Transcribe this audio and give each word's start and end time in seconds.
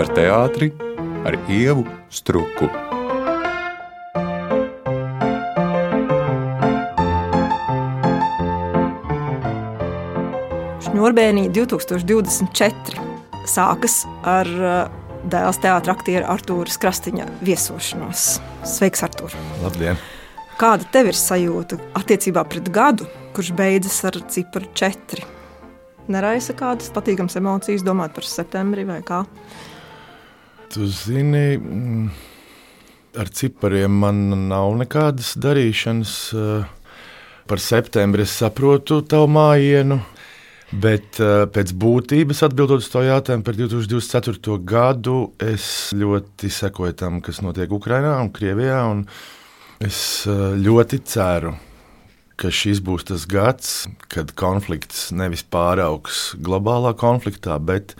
par 0.00 0.08
teātri 0.16 0.70
ar 1.28 1.34
ievu 1.52 1.82
struku. 2.08 2.70
Šņurbēnī 10.86 11.50
2024 11.52 13.04
sākas 13.44 13.98
ar 14.24 14.48
uh, 14.48 14.78
dēls 15.28 15.60
teātris 15.60 15.92
aktieru 15.92 16.24
Artūras 16.32 16.80
Krastiņa 16.80 17.28
viesošanos. 17.44 18.38
Sveiks, 18.64 19.04
Artūr! 19.04 19.36
Labdien! 19.60 20.00
Kāda 20.56 20.88
tev 20.94 21.10
ir 21.12 21.18
sajūta 21.18 21.76
attiecībā 22.00 22.46
pret 22.48 22.72
gadu, 22.72 23.04
kurš 23.36 23.52
beidzas 23.58 24.00
ar 24.08 24.16
ciparu 24.32 24.72
4? 24.80 25.28
Neraisa 26.08 26.56
kādas 26.56 26.88
patīkamas 26.94 27.36
emocijas, 27.36 27.84
domāt 27.84 28.16
par 28.16 28.24
septembri 28.24 28.88
vai 28.88 29.02
kā? 29.04 29.26
Tu 30.70 30.86
zini, 30.86 31.58
mm, 31.58 32.10
ar 33.18 33.28
cipariem 33.34 33.90
man 33.90 34.20
nav 34.46 34.76
nekādas 34.78 35.32
darīšanas. 35.42 36.12
Par 37.50 37.58
septembri 37.58 38.22
es 38.22 38.36
saprotu 38.38 39.00
tavu 39.02 39.26
mājienu. 39.34 39.98
Bet 40.70 41.18
uh, 41.18 41.48
pēc 41.50 41.72
būtības, 41.74 42.44
atbildot 42.46 42.84
uz 42.84 42.88
to 42.92 43.02
jautājumu 43.02 43.42
par 43.42 43.56
2024. 43.58 44.54
gadu, 44.62 45.16
es 45.42 45.90
ļoti 45.98 46.46
sekoju 46.54 46.94
tam, 47.00 47.18
kas 47.18 47.42
notiek 47.42 47.72
Ukrajinā 47.74 48.14
un 48.22 48.30
Krievijā. 48.30 48.84
Un 48.92 49.02
es 49.82 49.98
uh, 50.30 50.52
ļoti 50.54 51.00
ceru, 51.10 51.56
ka 52.38 52.52
šis 52.54 52.78
būs 52.86 53.10
tas 53.10 53.26
gads, 53.26 53.88
kad 54.06 54.30
konflikts 54.38 55.08
nevis 55.10 55.42
pāraugs 55.42 56.28
globālā 56.38 56.94
konfliktā, 56.94 57.58
bet 57.58 57.96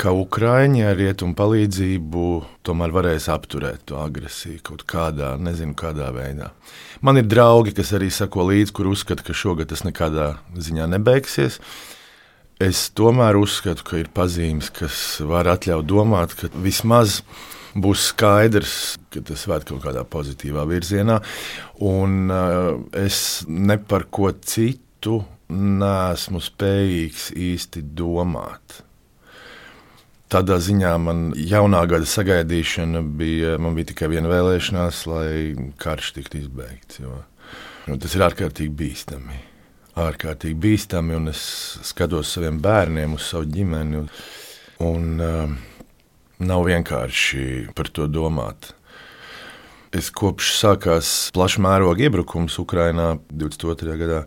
ka 0.00 0.12
Ukrāņi 0.16 0.80
ar 0.88 0.96
rietumu 0.96 1.36
palīdzību 1.36 2.24
tomēr 2.64 2.92
varēs 2.94 3.28
apturēt 3.32 3.84
to 3.90 3.98
agresiju 4.00 4.62
kaut 4.64 4.86
kādā, 4.88 5.34
nezinu, 5.36 5.76
kādā 5.76 6.08
veidā. 6.16 6.50
Man 7.04 7.20
ir 7.20 7.28
draugi, 7.28 7.74
kas 7.76 7.92
arī 7.96 8.08
sako 8.12 8.48
līdzi, 8.48 8.74
kur 8.76 8.88
uzskata, 8.88 9.24
ka 9.26 9.36
šogad 9.36 9.72
tas 9.72 9.84
nekādā 9.84 10.32
ziņā 10.56 10.88
nebeigsies. 10.94 11.60
Es 12.60 12.88
tomēr 12.96 13.36
uzskatu, 13.40 13.84
ka 13.84 14.00
ir 14.00 14.10
pazīmes, 14.12 14.72
kas 14.72 15.20
var 15.24 15.48
atļaut 15.52 15.88
domāt, 15.88 16.36
ka 16.36 16.48
vismaz 16.60 17.20
būs 17.76 18.10
skaidrs, 18.10 18.74
ka 19.12 19.22
tas 19.24 19.46
ved 19.48 19.68
kaut 19.68 19.84
kādā 19.84 20.04
pozitīvā 20.08 20.64
virzienā. 20.68 21.20
Un 21.88 22.28
uh, 22.32 22.76
es 22.96 23.42
ne 23.48 23.76
par 23.80 24.08
ko 24.12 24.32
citu 24.32 25.22
nesmu 25.50 26.40
spējīgs 26.44 27.32
īsti 27.36 27.84
domāt. 27.96 28.84
Tādā 30.30 30.60
ziņā 30.62 30.92
man 31.02 31.22
jaunā 31.34 31.80
gada 31.90 32.06
sagaidīšana 32.06 33.00
bija, 33.18 33.56
man 33.58 33.74
bija 33.74 33.88
tikai 33.88 34.12
viena 34.12 34.30
vēlēšanās, 34.30 35.00
lai 35.10 35.30
karš 35.82 36.12
tiktu 36.20 36.38
izbeigts. 36.44 37.00
Jo, 37.02 37.16
jo 37.88 37.96
tas 37.98 38.14
ir 38.14 38.22
ārkārtīgi 38.28 38.70
bīstami. 38.78 39.40
Ārkārtīgi 39.98 40.54
bīstami, 40.62 41.18
un 41.18 41.32
es 41.32 41.42
skatos 41.88 42.30
saviem 42.36 42.62
bērniem, 42.62 43.18
uz 43.18 43.26
savu 43.32 43.50
ģimeni. 43.50 44.04
Un, 44.86 45.10
uh, 45.18 45.58
nav 46.46 46.66
vienkārši 46.70 47.74
par 47.74 47.90
to 47.90 48.06
domāt. 48.06 48.70
Es 49.90 50.14
kopš 50.14 50.54
sākās 50.60 51.14
plaša 51.34 51.66
mēroga 51.66 52.06
iebrukums 52.06 52.62
Ukrajinā 52.62 53.16
22. 53.34 53.98
gadā. 53.98 54.26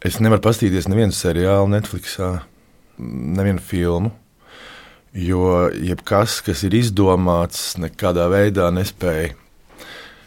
Es 0.00 0.22
nevaru 0.24 0.40
paskatīties 0.48 0.88
nevienu 0.88 1.12
seriālu, 1.12 1.68
Netflix, 1.76 2.16
nevienu 2.96 3.60
filmu 3.60 4.16
Jo 5.16 5.70
jebkas, 5.72 6.42
kas 6.44 6.60
ir 6.66 6.74
izdomāts, 6.76 7.78
nekādā 7.80 8.26
veidā 8.28 8.66
nespēja 8.74 9.30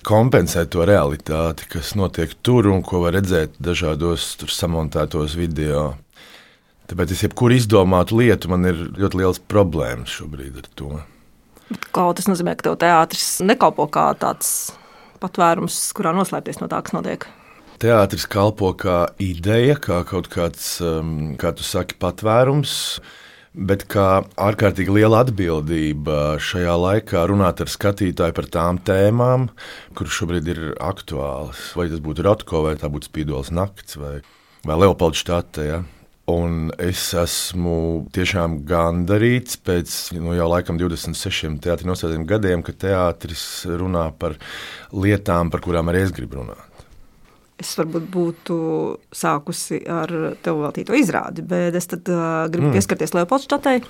kompensēt 0.08 0.72
to 0.74 0.86
realitāti, 0.90 1.68
kas 1.70 1.92
notiek 2.00 2.34
tur 2.42 2.72
un 2.72 2.82
ko 2.82 3.04
var 3.04 3.14
redzēt 3.20 3.60
dažādos 3.62 4.32
samontētos 4.50 5.36
video. 5.38 5.92
Tāpēc 6.90 7.14
es 7.14 7.22
jebkuru 7.28 7.60
izdomātu 7.60 8.18
lietu, 8.18 8.50
man 8.50 8.66
ir 8.66 8.82
ļoti 8.98 9.22
liels 9.22 9.42
problēmas 9.52 10.16
šobrīd 10.18 10.58
ar 10.64 10.72
to. 10.74 10.92
Bet 11.70 11.86
kā 11.94 12.08
tas 12.18 12.26
nozīmē, 12.32 12.58
ka 12.58 12.72
tev 12.72 12.80
teātris 12.82 13.30
nekalpo 13.46 13.86
kā 13.94 14.08
tāds 14.18 14.72
patvērums, 15.22 15.78
kurā 15.94 16.16
noslēpties 16.18 16.64
no 16.64 16.72
tā, 16.72 16.82
kas 16.82 16.98
notiek? 16.98 17.30
Teātris 17.80 18.26
kalpo 18.26 18.74
kā 18.74 19.04
ideja, 19.22 19.78
kā 19.78 20.02
kaut 20.08 20.34
kāds, 20.34 20.80
um, 20.82 21.36
kā 21.40 21.54
tu 21.54 21.68
saki, 21.68 22.00
patvērums 22.02 22.74
bet 23.54 23.86
kā 23.90 24.22
ārkārtīgi 24.40 24.94
liela 25.00 25.24
atbildība 25.26 26.38
šajā 26.44 26.76
laikā 26.84 27.26
runāt 27.30 27.64
ar 27.64 27.72
skatītāju 27.72 28.36
par 28.38 28.50
tām 28.54 28.82
tēmām, 28.86 29.50
kuras 29.98 30.18
šobrīd 30.20 30.52
ir 30.54 30.62
aktuālas. 30.78 31.72
Vai 31.78 31.90
tas 31.92 32.04
būtu 32.04 32.26
Rotko, 32.28 32.64
vai 32.68 32.76
tā 32.80 32.92
būtu 32.92 33.10
Spīdols 33.10 33.54
nakts, 33.56 33.98
vai, 34.00 34.20
vai 34.68 34.80
Leopolds 34.84 35.24
štate. 35.26 35.66
Ja? 35.66 35.82
Un 36.30 36.70
es 36.78 37.08
esmu 37.18 38.06
tiešām 38.14 38.60
gandarīts 38.70 39.58
pēc 39.66 39.98
nu, 40.20 40.36
jau 40.38 40.50
laikam 40.52 40.78
26 40.78 41.58
teātriem 41.66 42.28
gadiem, 42.30 42.62
ka 42.62 42.76
teātris 42.86 43.66
runā 43.66 44.12
par 44.14 44.38
lietām, 44.94 45.50
par 45.50 45.66
kurām 45.66 45.90
arī 45.90 46.06
es 46.06 46.14
gribu 46.14 46.44
runāt 46.44 46.69
es 47.60 47.74
varbūt 47.80 48.08
būtu 48.14 48.60
sākusi 49.16 49.82
ar 49.92 50.14
tev 50.44 50.64
veltīto 50.64 50.96
izrādi, 50.98 51.44
bet 51.46 51.76
es 51.78 51.90
tad, 51.92 52.08
uh, 52.08 52.48
gribu 52.52 52.70
mm. 52.70 52.78
pieskarties 52.78 53.16
Leopoldštatei. 53.18 53.82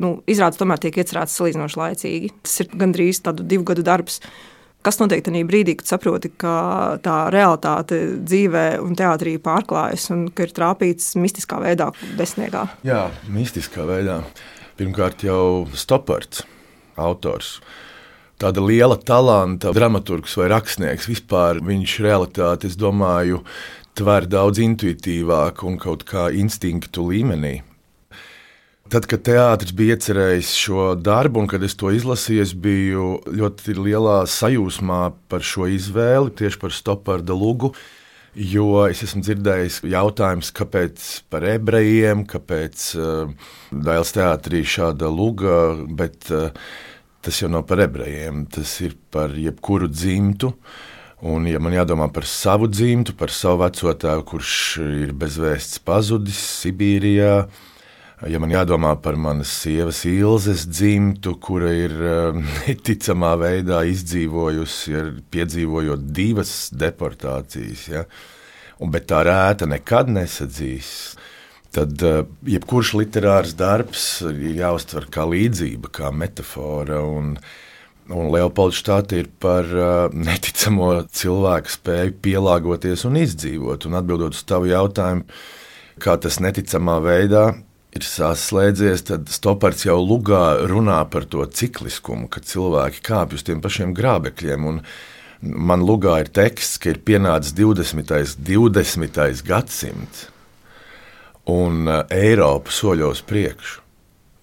Nu, 0.00 0.20
izrādes 0.30 0.60
tomēr 0.60 0.78
tiek 0.78 1.00
iecerētas 1.02 1.34
salīdzinoši 1.40 1.80
laicīgi. 1.80 2.30
Tas 2.46 2.60
ir 2.62 2.70
gandrīz 2.78 3.22
tādu 3.26 3.46
divu 3.46 3.66
gadu 3.72 3.82
darbs. 3.86 4.20
Kas 4.86 4.96
notiek 4.96 5.20
tajā 5.26 5.42
brīdī, 5.44 5.74
kad 5.76 5.90
saproti, 5.90 6.30
ka 6.40 6.52
tā 7.04 7.16
realitāte 7.34 7.98
dzīvē 8.22 8.64
un 8.80 8.94
teātrī 8.96 9.34
pārklājas 9.42 10.06
un 10.14 10.28
ka 10.32 10.46
ir 10.46 10.54
trāpīts 10.56 11.10
mistiskā 11.20 11.58
veidā, 11.60 11.90
desmitniekā? 12.16 12.64
Jā, 12.86 13.02
mistiskā 13.28 13.84
veidā. 13.90 14.22
Pirmkārt, 14.80 15.26
jau 15.26 15.66
Stopards, 15.76 16.46
autors 16.96 17.58
tāda 18.40 18.62
liela 18.64 18.96
talanta 18.96 19.74
dramaturgs 19.76 20.36
vai 20.40 20.48
rakstnieks. 20.54 21.08
Vispār 21.10 21.60
viņš 21.64 21.96
realitāti, 22.04 22.70
es 22.70 22.78
domāju, 22.80 23.42
tver 23.98 24.28
daudz 24.30 24.62
intuitīvāk 24.64 25.64
un 25.68 25.76
kaut 25.80 26.06
kā 26.08 26.30
instinktu 26.32 27.10
līmenī. 27.10 27.60
Tad, 28.90 29.04
kad 29.06 29.22
teātris 29.22 29.70
bija 29.76 29.94
iecerējis 29.94 30.50
šo 30.58 30.84
darbu, 30.98 31.44
un 31.44 31.50
kad 31.50 31.62
es 31.62 31.76
to 31.78 31.92
izlasīju, 31.94 32.42
es 32.42 32.54
biju 32.58 33.04
ļoti 33.38 33.76
lielā 33.76 34.24
sajūsmā 34.26 35.02
par 35.30 35.46
šo 35.46 35.68
izvēli, 35.70 36.32
tieši 36.40 36.58
par 36.58 36.74
Stoparda 36.74 37.36
lugu. 37.36 37.70
Jo 38.34 38.86
es 38.88 39.02
esmu 39.06 39.22
dzirdējis 39.26 39.80
jautājumus, 39.90 40.50
kāpēc 40.54 41.06
par 41.30 41.46
ebrejiem, 41.52 42.24
kāpēc 42.30 42.88
uh, 42.98 43.50
Dāļas 43.70 44.14
teātrī 44.16 44.64
šāda 44.66 45.10
luga, 45.10 45.56
bet 45.98 46.30
uh, 46.34 46.50
tas 47.24 47.40
jau 47.42 47.50
nav 47.52 47.66
par 47.68 47.82
ebrejiem, 47.84 48.46
tas 48.48 48.72
ir 48.84 48.96
par 49.12 49.34
jebkuru 49.36 49.90
dzimtu. 49.92 50.54
Un, 51.20 51.44
ja 51.44 51.60
man 51.60 51.74
jādomā 51.76 52.06
par 52.12 52.24
savu 52.24 52.68
dzimtu, 52.70 53.12
par 53.20 53.32
savu 53.34 53.60
vecotēvu, 53.60 54.24
kurš 54.30 54.54
ir 54.80 55.12
bezvēsts 55.20 55.82
pazudis 55.84 56.38
Sibīrijā, 56.62 57.34
ja 58.24 58.40
man 58.40 58.52
jādomā 58.52 58.94
par 59.04 59.18
manas 59.20 59.52
sievas 59.62 60.00
Ilzes 60.08 60.64
dzimtu, 60.68 61.34
kura 61.36 61.74
ir 61.76 61.92
eh, 61.92 62.40
neticamā 62.64 63.34
veidā 63.40 63.82
izdzīvojusi, 63.92 64.96
piedzīvojot 65.32 66.08
divas 66.08 66.54
deportācijas, 66.72 67.88
ja? 67.92 68.06
Un, 68.80 68.88
bet 68.88 69.10
tā 69.12 69.20
rēta 69.28 69.68
nekad 69.68 70.08
nesadzīs 70.08 71.18
tad 71.74 72.02
uh, 72.02 72.22
jebkurš 72.48 72.94
literārs 72.98 73.54
darbs 73.58 74.04
ir 74.26 74.58
jāuztver 74.58 75.08
kā 75.12 75.26
līdzība, 75.30 75.90
kā 75.94 76.10
metāfora. 76.14 77.00
Un, 77.06 77.36
un 78.10 78.30
Leopolds 78.34 78.80
Štāte 78.80 79.20
ir 79.22 79.30
par 79.42 79.70
uh, 79.70 80.10
neticamo 80.10 80.92
cilvēku 81.14 81.74
spēju 81.76 82.16
pielāgoties 82.24 83.06
un 83.08 83.20
izdzīvot. 83.22 83.86
Un 83.86 83.98
atbildot 84.00 84.36
uz 84.36 84.44
tavu 84.46 84.70
jautājumu, 84.72 85.26
kā 86.02 86.16
tas 86.20 86.40
neticamā 86.42 86.98
veidā 87.04 87.50
ir 87.96 88.06
saslēdzies, 88.06 89.06
tad 89.08 89.30
Stopards 89.32 89.86
jau 89.86 89.98
lugā 89.98 90.60
runā 90.70 91.00
par 91.10 91.26
to 91.30 91.42
cikliskumu, 91.46 92.28
ka 92.30 92.42
cilvēki 92.42 93.02
kāpj 93.06 93.38
uz 93.38 93.46
tiem 93.46 93.62
pašiem 93.62 93.94
grābekļiem. 93.98 94.68
Man 95.40 95.86
lugā 95.86 96.20
ir 96.22 96.28
teksts, 96.34 96.78
ka 96.82 96.92
ir 96.92 97.00
pienācis 97.06 97.54
20. 97.58 98.36
20. 98.46 99.42
gadsimts 99.46 100.28
un 101.48 101.86
uh, 101.88 102.02
Eiropa 102.12 102.72
soļos 102.74 103.24
priekšu. 103.28 103.80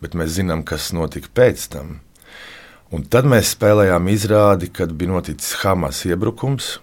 Bet 0.01 0.17
mēs 0.17 0.35
zinām, 0.37 0.63
kas 0.65 0.91
notika 0.93 1.29
pēc 1.33 1.67
tam. 1.73 1.99
Un 2.93 3.03
tad 3.11 3.27
mēs 3.27 3.51
spēlējām 3.55 4.07
izrādi, 4.13 4.69
kad 4.71 4.93
bija 4.95 5.11
noticis 5.11 5.57
Hamas 5.63 6.05
iebrukums. 6.07 6.77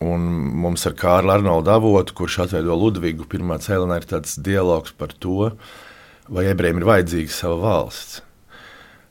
Un 0.00 0.24
mums 0.62 0.86
ar 0.88 0.94
Kārlu 0.96 1.34
Arnoldu 1.34 1.72
avotu, 1.74 2.14
kurš 2.16 2.38
atveido 2.46 2.76
Ludvigu, 2.78 3.26
pirmā 3.28 3.58
cēlonā 3.60 3.98
ir 4.00 4.06
tāds 4.08 4.38
dialogs 4.40 4.94
par 4.96 5.12
to, 5.12 5.50
vai 6.30 6.46
ebrejiem 6.48 6.80
ir 6.80 6.88
vajadzīga 6.88 7.34
sava 7.34 7.58
valsts. 7.64 8.20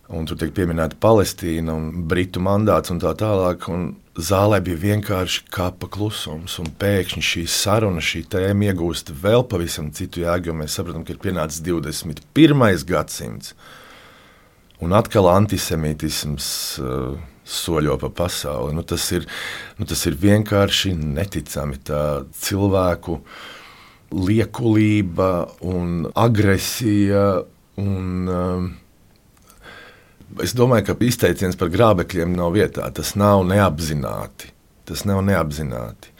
Un 0.09 0.25
tur 0.25 0.39
tiek 0.41 0.55
pieminēta 0.55 0.97
Palestīna 0.97 1.75
un 1.77 2.07
Britu 2.09 2.41
mandāts 2.41 2.89
un 2.89 3.01
tā 3.03 3.11
tālāk. 3.17 3.67
Un 3.69 3.91
zālē 4.19 4.59
bija 4.63 4.79
vienkārši 4.79 5.45
kapa 5.53 5.87
klusums, 5.91 6.57
un 6.61 6.69
pēkšņi 6.79 7.23
šī 7.25 7.43
saruna, 7.49 8.03
šī 8.03 8.23
tēma 8.31 8.69
iegūst 8.69 9.13
vēl 9.23 9.45
pavisam 9.49 9.89
citu 9.95 10.23
jēgu, 10.25 10.51
jo 10.51 10.55
mēs 10.59 10.77
saprotam, 10.77 11.05
ka 11.07 11.15
ir 11.15 11.21
pienācis 11.23 11.63
21. 11.65 12.85
gadsimts. 12.89 13.55
Un 14.79 14.95
atkal 14.95 15.27
antisemītisms 15.31 16.49
uh, 16.79 17.17
soļo 17.43 17.97
pa 17.99 18.09
pasauli. 18.21 18.75
Nu, 18.77 18.85
tas, 18.87 19.09
ir, 19.15 19.25
nu, 19.79 19.87
tas 19.89 20.05
ir 20.07 20.15
vienkārši 20.19 20.93
neticami. 20.95 21.81
Tā 21.83 22.03
cilvēku 22.39 23.19
liekulība 24.15 25.31
un 25.67 26.05
agresija. 26.15 27.25
Un, 27.79 28.31
uh, 28.31 28.69
Es 30.37 30.53
domāju, 30.53 30.91
ka 30.91 30.95
izteiciens 31.05 31.57
par 31.57 31.71
grābekļiem 31.73 32.35
nav 32.37 32.53
vietā. 32.53 32.85
Tas 32.93 33.15
nav 33.17 33.41
neapzināti. 33.49 34.51
Tas 34.85 35.05
nav 35.09 35.23
neapzināti. 35.25 36.13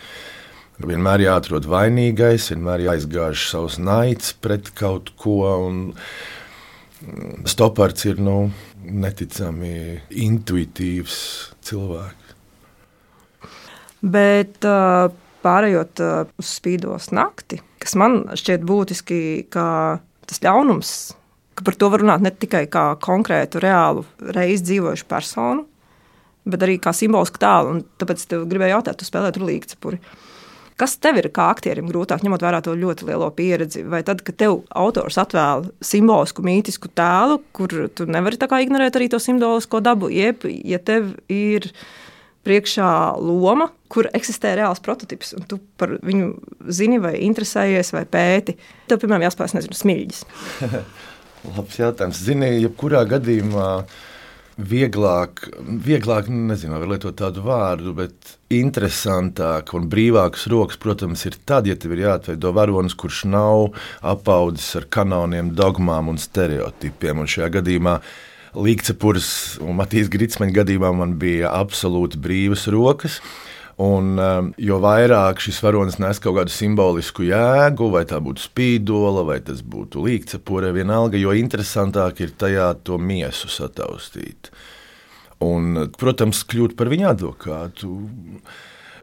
Vienmēr 0.80 1.26
jāatrod 1.26 1.68
vainīgais, 1.68 2.48
vienmēr 2.54 2.86
jāizgāž 2.88 3.50
savs 3.52 3.78
naids 3.84 4.32
pret 4.40 4.72
kaut 4.80 5.12
ko. 5.20 5.36
Stopards 7.48 8.08
ir 8.10 8.20
nu, 8.24 8.50
neticami 8.84 10.00
intuitīvs 10.10 11.20
cilvēks. 11.68 12.34
Bet 14.00 14.64
pārējot 15.44 16.02
uz 16.40 16.52
spīdos 16.60 17.12
nakti, 17.16 17.60
kas 17.80 17.96
man 18.00 18.22
šķiet 18.40 18.64
būtiski, 18.68 19.22
ka 19.52 19.66
tas 20.30 20.44
ļaunums 20.44 20.94
ka 21.60 21.68
par 21.68 21.76
to 21.76 21.92
var 21.92 22.04
runāt 22.04 22.24
ne 22.24 22.32
tikai 22.32 22.64
kā 22.72 22.94
konkrētu, 23.04 23.60
reālu 23.64 24.06
reizi 24.36 24.72
dzīvojušu 24.72 25.08
personu, 25.10 25.68
bet 26.50 26.64
arī 26.66 26.80
kā 26.82 26.94
simbolisku 26.96 27.42
tēlu. 27.42 27.82
Tāpēc 28.00 28.24
es 28.24 28.30
gribēju 28.32 28.78
jautāt, 28.78 29.00
tu 29.00 29.08
spēlē 29.08 29.34
tur 29.36 29.48
līgcepuri. 29.50 30.00
Kas 30.80 30.96
tev 31.04 31.18
ir 31.20 31.28
kā 31.36 31.50
aktierim 31.52 31.90
grūtāk, 31.92 32.22
ņemot 32.24 32.44
vērā 32.46 32.62
to 32.64 32.72
ļoti 32.80 33.10
lielo 33.10 33.28
pieredzi? 33.36 33.84
Vai 33.92 34.00
tad, 34.08 34.22
kad 34.24 34.38
tev 34.40 34.62
autors 34.72 35.18
atvēl 35.20 35.68
simbolisku, 35.84 36.46
mītisku 36.48 36.88
tēlu, 36.96 37.42
kur 37.52 37.90
tu 37.92 38.08
nevari 38.08 38.40
ignorēt 38.40 38.96
arī 38.96 39.10
to 39.12 39.20
simbolisko 39.20 39.84
dabu, 39.84 40.08
jeb, 40.08 40.48
ja 40.48 40.80
tev 40.80 41.18
ir 41.28 41.68
priekšā 42.48 43.20
loma, 43.20 43.68
kur 43.92 44.08
eksistē 44.16 44.56
reāls 44.56 44.80
prototyps, 44.80 45.36
un 45.36 45.44
tu 45.44 45.60
par 45.76 45.98
viņu 46.00 46.32
zini, 46.72 47.02
vai 47.04 47.18
interesējies, 47.28 47.92
vai 47.92 48.06
pēti, 48.08 48.56
tev, 48.88 49.04
piemēram, 49.04 49.28
jāspēj, 49.28 49.58
nezinu, 49.60 49.76
smilģis. 49.84 50.24
Labs 51.48 51.80
jautājums. 51.80 52.20
Zini, 52.20 52.50
jebkurā 52.60 53.06
gadījumā 53.08 53.68
vieglāk, 54.60 55.46
vieglāk 55.86 56.28
nezinu, 56.28 56.82
vai 56.82 56.90
lietot 56.92 57.16
tādu 57.22 57.46
vārdu, 57.46 57.94
bet 57.96 58.34
interesantāk 58.52 59.72
un 59.78 59.88
brīvāks 59.92 60.50
rokas, 60.52 60.80
protams, 60.82 61.24
ir 61.30 61.38
tad, 61.48 61.70
ja 61.70 61.78
tev 61.80 61.96
ir 61.96 62.04
jāatveido 62.04 62.52
varonis, 62.56 62.98
kurš 63.00 63.24
nav 63.32 63.70
apaudzis 64.04 64.74
ar 64.82 64.90
kanoniem, 64.92 65.54
dogmām 65.56 66.12
un 66.12 66.20
stereotipiem. 66.20 67.24
Un 67.24 67.32
šajā 67.32 67.54
gadījumā 67.60 68.00
Līgcepūras 68.50 69.60
un 69.62 69.78
Matīs 69.78 70.10
Gritsmeņa 70.10 70.56
gadījumā 70.56 70.90
man 70.98 71.14
bija 71.22 71.52
absolūti 71.54 72.18
brīvas 72.20 72.66
rokas. 72.74 73.20
Un, 73.80 74.18
um, 74.20 74.48
jo 74.60 74.76
vairāk 74.84 75.40
šis 75.40 75.62
varonis 75.64 75.96
nes 76.04 76.18
kaut 76.20 76.36
kādu 76.36 76.52
simbolisku 76.52 77.24
jēgu, 77.24 77.86
vai 77.94 78.02
tā 78.10 78.18
būtu 78.20 78.44
spīdola, 78.50 79.24
vai 79.24 79.38
tas 79.40 79.62
būtu 79.64 80.04
līkcepure, 80.04 80.74
vienalga, 80.76 81.16
jo 81.16 81.32
interesantāk 81.32 82.20
ir 82.26 82.34
tajā 82.36 82.74
to 82.84 82.98
miesu 83.00 83.48
sataustīt. 83.48 84.52
Un, 85.48 85.86
protams, 85.96 86.42
kļūt 86.44 86.76
par 86.76 86.92
viņa 86.92 87.14
advokātu. 87.14 87.94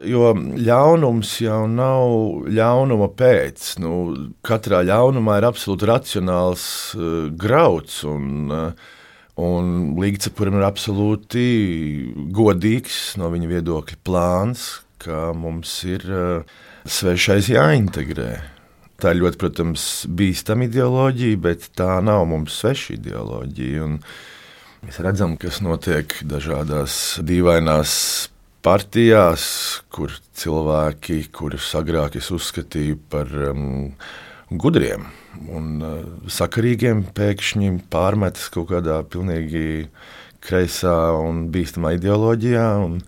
Jo 0.05 0.35
ļaunums 0.37 1.31
jau 1.41 1.63
nav 1.65 2.45
ļaunuma 2.53 3.07
pēc. 3.17 3.71
Nu, 3.81 3.95
katrā 4.45 4.83
ļaunumā 4.85 5.39
ir 5.39 5.47
absolūti 5.49 5.89
racionāls 5.89 6.67
uh, 6.93 7.33
grauds. 7.33 8.03
Un, 8.05 8.29
uh, 8.53 8.93
Un 9.37 9.93
Līgcepuram 10.01 10.57
ir 10.57 10.65
absolūti 10.65 11.41
godīgs 12.33 13.17
no 13.21 13.29
viņa 13.29 13.49
viedokļa 13.51 13.97
plāns, 14.07 14.63
ka 14.97 15.29
mums 15.37 15.75
ir 15.85 16.05
uh, 16.09 16.55
svešais 16.89 17.51
jāintegrē. 17.51 18.31
Tā 18.97 19.11
ir 19.13 19.19
ļoti, 19.21 19.37
protams, 19.37 19.83
bīstama 20.09 20.65
ideoloģija, 20.65 21.37
bet 21.43 21.67
tā 21.77 21.99
nav 22.01 22.23
mums 22.31 22.55
sveša 22.63 22.95
ideoloģija. 22.95 23.85
Un 23.85 23.99
mēs 24.87 24.97
redzam, 25.05 25.35
kas 25.37 25.61
notiek 25.61 26.17
dažādās 26.25 27.19
dīvainās 27.21 27.93
partijās, 28.65 29.45
kur 29.93 30.15
cilvēki, 30.41 31.27
kurus 31.29 31.69
agrāk 31.77 32.17
es 32.17 32.31
uzskatīju 32.33 32.97
par 33.13 33.29
um, 33.51 33.93
gudriem, 34.49 35.05
un 35.53 35.71
uh, 35.81 35.95
sakarīgiem 36.31 37.05
pēkšņi 37.17 37.73
pārmetas 37.93 38.49
kaut 38.53 38.71
kādā 38.73 38.99
pilnīgi 39.07 39.87
kreisā 40.43 40.97
un 41.21 41.47
bīstamā 41.53 41.95
ideoloģijā. 41.97 42.69
Un, 42.85 43.01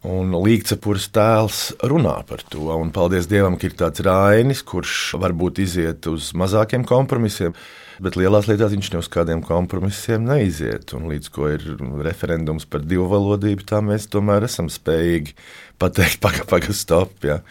Un 0.00 0.32
līgcepūras 0.32 1.10
tēls 1.12 1.58
runā 1.84 2.14
par 2.24 2.40
to. 2.48 2.70
Un 2.72 2.88
paldies 2.88 3.26
Dievam, 3.28 3.58
ka 3.60 3.66
ir 3.68 3.74
tāds 3.76 4.00
rainis, 4.00 4.62
kurš 4.64 5.18
varbūt 5.20 5.60
iziet 5.60 6.06
uz 6.08 6.30
mazākiem 6.32 6.86
kompromisiem, 6.88 7.52
bet 8.00 8.16
lielās 8.16 8.48
lietās 8.48 8.72
viņš 8.72 8.88
ne 8.94 9.02
uz 9.02 9.10
kādiem 9.12 9.42
kompromisiem 9.44 10.24
neiziet. 10.24 10.94
Un 10.96 11.04
līdz 11.12 11.28
ko 11.34 11.50
ir 11.52 11.66
referendums 12.00 12.64
par 12.64 12.80
divu 12.80 13.10
valodību, 13.12 13.66
tā 13.68 13.82
mēs 13.84 14.08
tomēr 14.08 14.48
esam 14.48 14.72
spējīgi 14.72 15.36
pateikt, 15.76 16.16
pagaidi, 16.24 16.48
pagaidi, 16.48 16.78
stop. 16.80 17.12
Ja. 17.20 17.42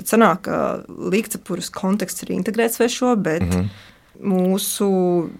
Tad 0.00 0.08
sanāk, 0.08 0.46
ka 0.48 0.58
līgcepūras 0.88 1.68
konteksts 1.76 2.24
ir 2.24 2.34
integrēts 2.38 2.78
svešo, 2.80 3.12
bet 3.20 3.44
mm 3.44 3.50
-hmm. 3.50 3.66
mūsu 4.32 4.86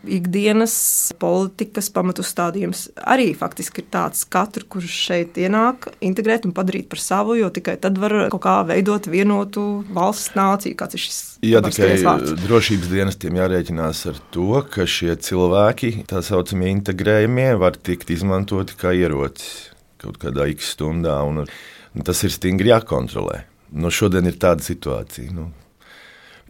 ikdienas 0.05 0.75
politikas 1.19 1.89
pamatustādījums 1.95 2.91
arī 3.15 3.31
faktiski 3.37 3.81
ir 3.81 3.87
tāds, 3.91 4.27
katru, 4.29 4.67
kurš 4.69 4.99
šeit 5.07 5.41
ienāk, 5.41 5.89
integrēt 6.01 6.45
un 6.45 6.53
padarīt 6.53 6.89
par 6.93 7.01
savu, 7.01 7.35
jo 7.41 7.49
tikai 7.49 7.77
tad 7.81 7.99
var 7.99 8.29
kaut 8.29 8.43
kā 8.43 8.67
veidot 8.67 9.07
vienotu 9.07 9.85
valsts 9.89 10.37
nāciju, 10.37 10.77
kāds 10.77 10.95
ir 10.95 11.01
šis. 11.01 11.19
Jā, 11.43 11.65
tikai 11.65 11.97
drošības 12.45 12.89
dienestiem 12.89 13.37
jārēķinās 13.37 14.07
ar 14.07 14.23
to, 14.31 14.62
ka 14.71 14.87
šie 14.87 15.17
cilvēki, 15.17 16.05
tā 16.05 16.23
saucamie 16.23 16.69
integrējumie, 16.69 17.57
var 17.57 17.76
tikt 17.76 18.11
izmantoti 18.11 18.76
kā 18.76 18.93
ierocis 18.93 19.71
kaut 20.00 20.19
kādā 20.21 20.49
x 20.52 20.75
stundā, 20.76 21.21
un, 21.29 21.45
un 21.95 22.02
tas 22.02 22.25
ir 22.25 22.31
stingri 22.31 22.69
jākontrolē. 22.73 23.50
Nu, 23.71 23.91
šodien 23.95 24.27
ir 24.27 24.39
tāda 24.41 24.65
situācija. 24.65 25.31
Nu, 25.35 25.50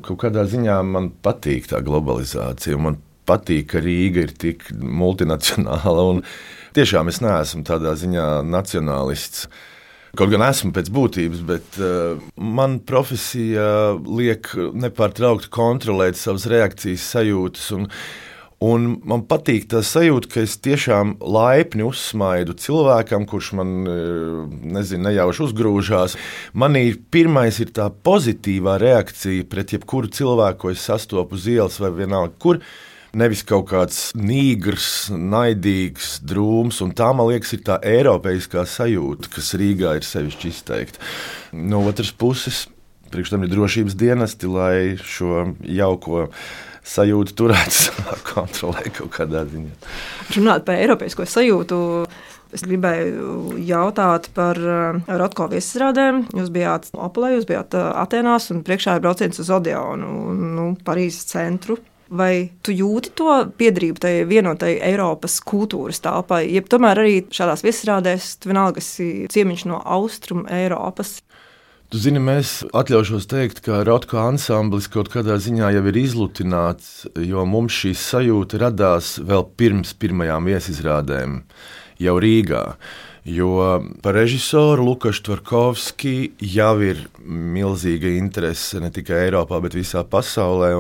kaut 0.05 0.23
kādā 0.25 0.47
ziņā 0.49 0.79
man 0.87 1.11
patīk 1.25 1.69
tā 1.71 1.83
globalizācija. 1.85 2.79
Man 2.81 3.01
patīk, 3.29 3.73
ka 3.75 3.83
Rīga 3.85 4.25
ir 4.27 4.33
tik 4.39 4.71
multinacionāla. 4.81 6.23
Tiešām 6.77 7.11
es 7.11 7.21
neesmu 7.25 7.67
tādā 7.67 7.97
ziņā 7.99 8.31
nacionālists. 8.47 9.49
Kaut 10.19 10.33
gan 10.33 10.43
esmu 10.43 10.73
pēc 10.75 10.89
būtības, 10.91 11.43
bet 11.47 11.77
uh, 11.79 12.19
man 12.35 12.81
profesija 12.83 13.95
liek 14.03 14.49
nepārtraukti 14.57 15.53
kontrolēt 15.55 16.19
savas 16.19 16.49
reakcijas, 16.51 17.05
sajūtas. 17.13 17.69
Un, 17.77 17.87
Un 18.61 18.99
man 19.09 19.23
patīk 19.25 19.71
tā 19.73 19.81
sajūta, 19.81 20.29
ka 20.35 20.43
es 20.45 20.59
tiešām 20.61 21.15
laipni 21.25 21.87
uzsmaidu 21.87 22.53
cilvēkam, 22.61 23.25
kurš 23.25 23.55
man 23.57 23.71
e, 23.89 23.95
nezinu, 24.77 25.07
nejauši 25.07 25.47
uzgrūžās. 25.47 26.19
Manī 26.61 26.91
pirmais 26.93 27.57
ir 27.65 27.73
tā 27.73 27.89
pozitīvā 27.89 28.77
reakcija 28.83 29.49
pret 29.49 29.73
jebkuru 29.79 30.13
cilvēku, 30.13 30.61
ko 30.61 30.75
es 30.75 30.85
sastopu 30.85 31.41
uz 31.41 31.49
ielas 31.49 31.81
vai 31.81 31.89
vienalga 32.03 32.37
kur. 32.37 32.61
Nevis 33.17 33.41
kaut 33.49 33.71
kāds 33.73 34.13
nīgrs, 34.13 35.09
naidīgs, 35.09 36.19
drūms, 36.29 36.85
un 36.85 36.93
tā 36.95 37.09
man 37.17 37.33
liekas, 37.33 37.57
ir 37.57 37.65
tā 37.67 37.81
eiropeiskā 37.81 38.69
sajūta, 38.69 39.33
kas 39.33 39.55
Rīgā 39.57 39.97
ir 39.99 40.07
sevišķi 40.07 40.53
izteikta. 40.53 41.01
No 41.57 41.81
otras 41.89 42.13
puses, 42.13 42.67
priekš 43.11 43.33
tam 43.33 43.49
ir 43.49 43.57
drošības 43.57 43.97
dienesti, 43.99 44.53
lai 44.53 44.99
šo 45.01 45.49
jauko 45.65 46.29
sajūtu 46.87 47.37
turēt 47.39 47.77
savā 47.83 48.19
kontrolē 48.27 48.91
kaut 48.95 49.13
kādā 49.19 49.45
ziņā. 49.49 49.77
Runāt 50.37 50.67
par 50.67 50.81
eiropeisko 50.81 51.29
sajūtu. 51.29 51.81
Es 52.51 52.65
gribēju 52.67 53.61
jautāt 53.63 54.25
par 54.35 54.59
uh, 54.59 54.97
Rotko 55.21 55.47
viesizrādēm. 55.53 56.25
Jūs 56.35 56.49
bijāt 56.51 56.89
Opelē, 56.99 57.37
jūs 57.37 57.47
bijāt 57.47 57.77
uh, 57.79 57.93
Atenās 58.01 58.51
un 58.51 58.65
priekšā 58.67 58.97
ir 58.99 59.05
brauciens 59.05 59.39
uz 59.39 59.53
Odeonu, 59.55 60.35
nu, 60.35 60.67
Parīzes 60.83 61.31
centru. 61.31 61.79
Vai 62.11 62.51
tu 62.67 62.75
jūti 62.75 63.13
to 63.15 63.37
piedarību 63.55 64.03
tai 64.03 64.13
vienotai 64.27 64.73
Eiropas 64.83 65.37
kultūras 65.47 66.03
telpai, 66.03 66.41
jeb 66.51 66.67
tomēr 66.67 66.99
arī 67.05 67.21
šādās 67.31 67.63
viesizrādēs 67.63 68.33
tu 68.43 68.51
vienalga 68.51 68.83
esi 68.83 69.29
ciemiņš 69.31 69.69
no 69.71 69.79
Austrum 69.79 70.43
Eiropas? 70.51 71.21
Tu 71.91 71.99
zini, 71.99 72.21
mēs 72.23 72.61
atļaušos 72.71 73.25
teikt, 73.27 73.65
ka 73.67 73.81
Rotko 73.83 74.21
ansamblis 74.23 74.87
kaut 74.95 75.09
kādā 75.11 75.35
ziņā 75.43 75.73
jau 75.75 75.81
ir 75.91 75.97
izlutināts, 75.99 77.09
jo 77.19 77.43
mums 77.51 77.75
šī 77.75 77.91
sajūta 77.99 78.61
radās 78.63 79.17
vēl 79.27 79.43
pirms 79.59 79.91
pirmajām 79.99 80.47
viesizrādēm, 80.47 81.41
jau 81.99 82.15
Rīgā. 82.23 82.63
Jo 83.27 83.51
par 84.07 84.15
režisoru 84.21 84.87
Lukašu 84.87 85.27
Tvarkovski 85.33 86.15
jau 86.55 86.77
ir 86.87 87.03
milzīga 87.27 88.15
interese 88.21 88.79
ne 88.79 88.95
tikai 88.95 89.25
Eiropā, 89.25 89.59
bet 89.67 89.75
visā 89.75 90.07
pasaulē. 90.07 90.71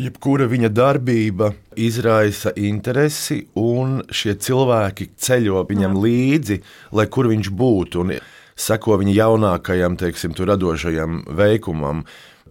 Jebkura 0.00 0.48
viņa 0.48 0.72
darbība 0.72 1.52
izraisa 1.76 2.56
interesi, 2.56 3.42
un 3.60 4.00
šie 4.08 4.38
cilvēki 4.40 5.12
ceļo 5.20 5.68
viņam 5.68 6.00
līdzi, 6.00 6.62
lai 6.96 7.10
kur 7.12 7.28
viņš 7.28 7.52
būtu. 7.52 8.08
Un 8.08 8.16
seko 8.60 8.98
viņa 9.00 9.16
jaunākajam, 9.16 9.96
teiksim, 10.00 10.36
radošajam 10.36 11.24
veikumam. 11.38 12.04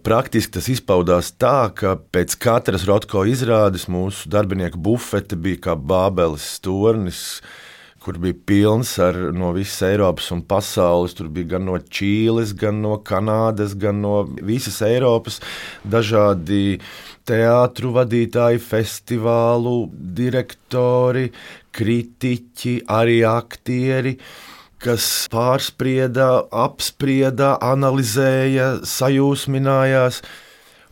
Praktiski 0.03 0.55
tas 0.55 0.69
izpaudās 0.71 1.33
tā, 1.35 1.71
ka 1.75 1.97
pēc 2.13 2.37
katras 2.39 2.85
rotko 2.87 3.25
izrādes 3.27 3.89
mūsu 3.91 4.29
darbinieku 4.31 4.79
bufete 4.79 5.35
bija 5.35 5.59
kā 5.67 5.75
Bābeles 5.75 6.45
tornis, 6.63 7.41
kur 7.99 8.15
bija 8.21 8.37
pilns 8.47 8.93
ar 9.03 9.17
no 9.35 9.51
visas 9.51 9.83
Eiropas 9.89 10.29
un 10.31 10.45
pasaules. 10.47 11.17
Tur 11.17 11.27
bija 11.27 11.57
gan 11.57 11.67
no 11.67 11.75
Čīles, 11.83 12.55
gan 12.55 12.79
no 12.85 12.95
Kanādas, 13.03 13.75
gan 13.75 13.99
no 14.05 14.21
visas 14.39 14.79
Eiropas 14.87 15.41
dažādi 15.83 16.79
teātru 17.27 17.91
vadītāji, 17.99 18.63
festivālu 18.63 19.81
direktori, 19.91 21.27
kritiķi, 21.75 22.79
arī 22.87 23.19
aktieri 23.27 24.15
kas 24.83 25.05
pārsprieda, 25.31 26.29
apsprieda, 26.55 27.55
analizēja, 27.63 28.79
sajūsminājās. 28.87 30.21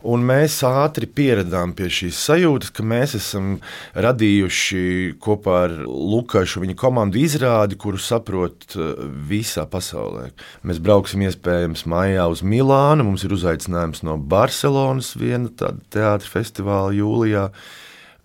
Un 0.06 0.22
mēs 0.22 0.60
ātri 0.62 1.08
pieradām 1.10 1.72
pie 1.74 1.88
šīs 1.90 2.20
sajūtas, 2.28 2.70
ka 2.70 2.84
mēs 2.86 3.16
esam 3.18 3.56
radījuši 3.98 4.82
kopā 5.18 5.56
ar 5.64 5.74
Lukašu 5.88 6.62
viņa 6.62 6.76
komandu 6.78 7.18
izrādi, 7.18 7.74
kuru 7.82 7.98
saprot 7.98 8.76
uh, 8.78 8.92
visā 9.26 9.66
pasaulē. 9.66 10.28
Mēs 10.62 10.78
brauksim 10.78 11.26
iespējams 11.26 11.82
maijā 11.90 12.28
uz 12.30 12.44
Milānu, 12.46 13.08
mums 13.08 13.26
ir 13.26 13.34
uzaicinājums 13.34 14.04
no 14.06 14.14
Barcelonas, 14.22 15.16
viena 15.18 15.50
tāda 15.50 15.82
teātris 15.90 16.30
festivāla 16.30 16.94
jūlijā. 16.94 17.48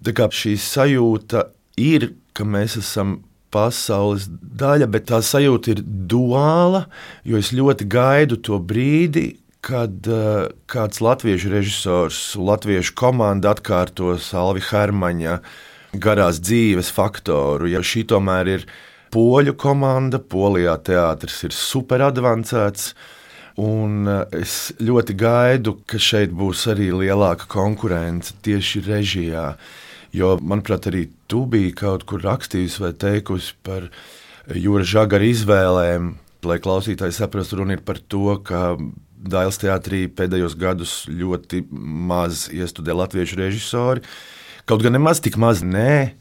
Tā 0.05 0.13
kā 0.13 0.29
šī 0.29 0.59
sajūta 0.61 1.47
ir, 1.81 2.11
ka 2.37 2.45
mēs 2.45 2.77
esam 2.83 3.23
pasaules 3.53 4.27
daļa, 4.29 4.89
bet 4.91 5.07
tā 5.11 5.21
sajūta 5.23 5.75
ir 5.75 5.83
duāla, 5.85 6.87
jo 7.27 7.39
es 7.39 7.53
ļoti 7.55 7.87
gaidu 7.89 8.41
to 8.41 8.59
brīdi, 8.59 9.29
kad 9.63 10.07
uh, 10.11 10.49
kāds 10.67 10.99
latviešu 11.03 11.51
režisors, 11.53 12.19
latviešu 12.35 12.95
komanda 12.99 13.53
atkārtos 13.53 14.33
Alvi 14.35 14.63
Hermaņa 14.67 15.37
garās 16.03 16.41
dzīves 16.43 16.91
faktoru. 16.91 17.69
Ja 17.71 17.83
šī 17.85 18.03
tomēr 18.11 18.49
ir 18.57 18.65
poļu 19.13 19.55
komanda, 19.59 20.19
polijā 20.19 20.75
teātris 20.83 21.43
ir 21.47 21.55
super 21.55 22.03
advancēts. 22.09 22.91
Un 23.63 24.09
uh, 24.09 24.23
es 24.35 24.73
ļoti 24.81 25.15
gaidu, 25.15 25.77
ka 25.87 26.01
šeit 26.01 26.33
būs 26.35 26.65
arī 26.73 26.89
lielāka 27.03 27.47
konkurence 27.47 28.35
tieši 28.43 28.83
režijā. 28.89 29.53
Jo, 30.13 30.35
manuprāt, 30.37 30.85
arī 30.91 31.07
tu 31.25 31.45
biji 31.49 31.71
kaut 31.73 32.03
kur 32.09 32.21
rakstījis 32.21 32.77
vai 32.83 32.91
teikusi 32.93 33.55
par 33.65 33.87
jūras 34.53 34.91
žagaru 34.91 35.31
izvēlēm, 35.31 36.11
lai 36.45 36.57
klausītāji 36.61 37.15
saprastu, 37.17 37.57
runa 37.61 37.77
ir 37.77 37.81
par 37.85 37.97
to, 37.97 38.37
ka 38.45 38.77
Dāļas 39.23 39.61
teātrī 39.61 40.01
pēdējos 40.11 40.57
gados 40.59 40.93
ļoti 41.07 41.61
maz 41.71 42.49
iestudē 42.51 42.91
latviešu 42.91 43.37
režisori. 43.39 44.03
Kaut 44.67 44.83
gan 44.83 44.97
nemaz 44.97 45.21
tik 45.23 45.37
maz, 45.39 45.61
nē, 45.63 46.11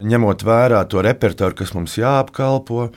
ņemot 0.00 0.44
vērā 0.48 0.80
to 0.88 1.04
repertuāru, 1.04 1.58
kas 1.60 1.74
mums 1.76 1.98
jāapkalpo. 2.00 2.88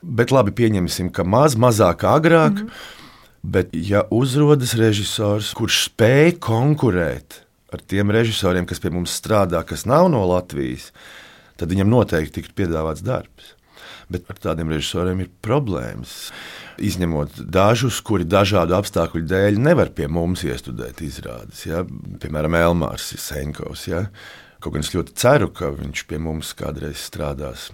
Bet 0.00 0.32
labi, 0.32 0.54
pieņemsim, 0.56 1.12
ka 1.12 1.26
maz, 1.28 1.58
mazāk, 1.60 2.06
agrāk. 2.08 2.56
Mm 2.56 2.66
-hmm. 2.66 2.96
Bet, 3.42 3.68
ja 3.72 4.02
uzrodas 4.10 4.74
režisors, 4.74 5.54
kurš 5.54 5.90
spēj 5.90 6.38
konkurēt 6.40 7.44
ar 7.72 7.82
tiem 7.86 8.10
režisoriem, 8.14 8.66
kas 8.68 8.82
pie 8.82 8.92
mums 8.94 9.14
strādā, 9.16 9.62
kas 9.66 9.86
nav 9.88 10.08
no 10.12 10.22
Latvijas, 10.28 10.90
tad 11.60 11.72
viņam 11.72 11.90
noteikti 11.92 12.40
tiktu 12.40 12.56
piedāvāts 12.62 13.04
darbs. 13.06 13.54
Bet 14.10 14.26
ar 14.32 14.38
tādiem 14.42 14.72
režisoriem 14.72 15.22
ir 15.22 15.30
problēmas. 15.44 16.32
Izņemot 16.82 17.44
dažus, 17.52 18.00
kuri 18.02 18.26
dažādu 18.26 18.74
apstākļu 18.78 19.22
dēļ 19.30 19.60
nevar 19.62 19.92
pie 19.94 20.08
mums 20.10 20.42
iestudēt 20.48 21.02
izrādes. 21.06 21.62
Ja? 21.68 21.84
Piemēram, 22.22 22.56
Elmārs 22.58 23.12
Senkovs. 23.22 23.86
Ja? 23.90 24.06
Kaut 24.58 24.74
gan 24.74 24.82
es 24.82 24.90
ļoti 24.94 25.14
ceru, 25.20 25.52
ka 25.54 25.70
viņš 25.76 26.06
pie 26.10 26.18
mums 26.22 26.50
kādreiz 26.58 27.04
strādās. 27.06 27.70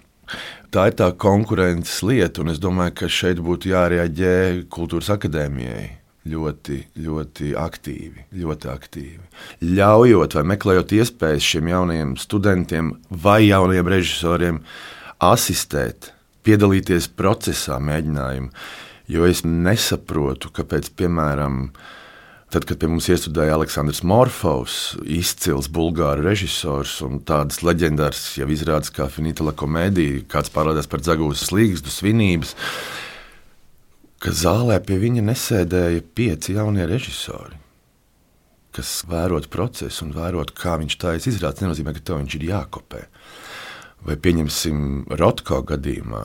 Tā 0.75 0.89
ir 0.91 0.97
tā 0.99 1.07
konkurences 1.15 2.03
lieta, 2.05 2.43
un 2.43 2.51
es 2.51 2.59
domāju, 2.61 2.99
ka 2.99 3.09
šeit 3.09 3.39
būtu 3.41 3.71
jārēģē 3.71 4.35
kultūras 4.69 5.09
akadēmijai 5.15 5.96
ļoti, 6.31 6.77
ļoti 7.03 7.53
aktīvi, 7.59 8.27
ļoti 8.41 8.69
aktīvi. 8.71 9.23
Ļaujot 9.77 10.37
vai 10.37 10.45
meklējot 10.53 10.95
iespējas 10.99 11.49
šiem 11.51 11.71
jaunajiem 11.71 12.15
studentiem 12.21 12.93
vai 13.09 13.41
jaunajiem 13.47 13.91
režisoriem 13.93 14.61
asistēt, 15.23 16.11
piedalīties 16.47 17.09
procesā, 17.17 17.79
mēģinājumā. 17.83 18.51
Jo 19.07 19.23
es 19.23 19.45
nesaprotu, 19.47 20.51
kāpēc, 20.55 20.91
piemēram, 20.99 21.69
Tad, 22.47 22.63
kad 22.63 22.77
pie 22.79 22.87
mums 22.87 23.09
iestudēja 23.11 23.57
Aleksandrs 23.57 24.05
Morfovs, 24.07 24.75
izcils 25.03 25.67
bulgāru 25.67 26.23
režisors 26.23 26.93
un 27.03 27.17
tādas 27.27 27.59
leģendāras 27.59 28.21
jau 28.39 28.47
izrādes 28.47 28.93
kā 28.95 29.09
Finita 29.11 29.43
la 29.43 29.51
komēdija, 29.51 30.21
kāds 30.31 30.53
parādās 30.55 30.87
par 30.87 31.03
dzegūzes 31.03 31.49
slīgstu 31.49 31.91
svinības, 31.91 32.55
ka 34.23 34.33
zālē 34.33 34.79
pie 34.83 34.97
viņa 35.01 35.23
nesēdēja 35.27 36.03
pieci 36.17 36.55
jaunie 36.57 36.87
režisori, 36.89 37.57
kas 38.75 39.01
vērot 39.09 39.49
procesu 39.53 40.05
un 40.05 40.15
vērot, 40.15 40.53
kā 40.57 40.77
viņš 40.81 40.97
taisa 41.01 41.31
izrādes, 41.31 41.63
nenozīmē, 41.63 41.93
ka 41.95 42.03
tev 42.03 42.21
viņš 42.21 42.37
ir 42.37 42.47
jākopē. 42.51 43.05
Vai 44.07 44.17
pieņemsim 44.21 45.07
Rotko 45.19 45.63
gadījumā, 45.67 46.23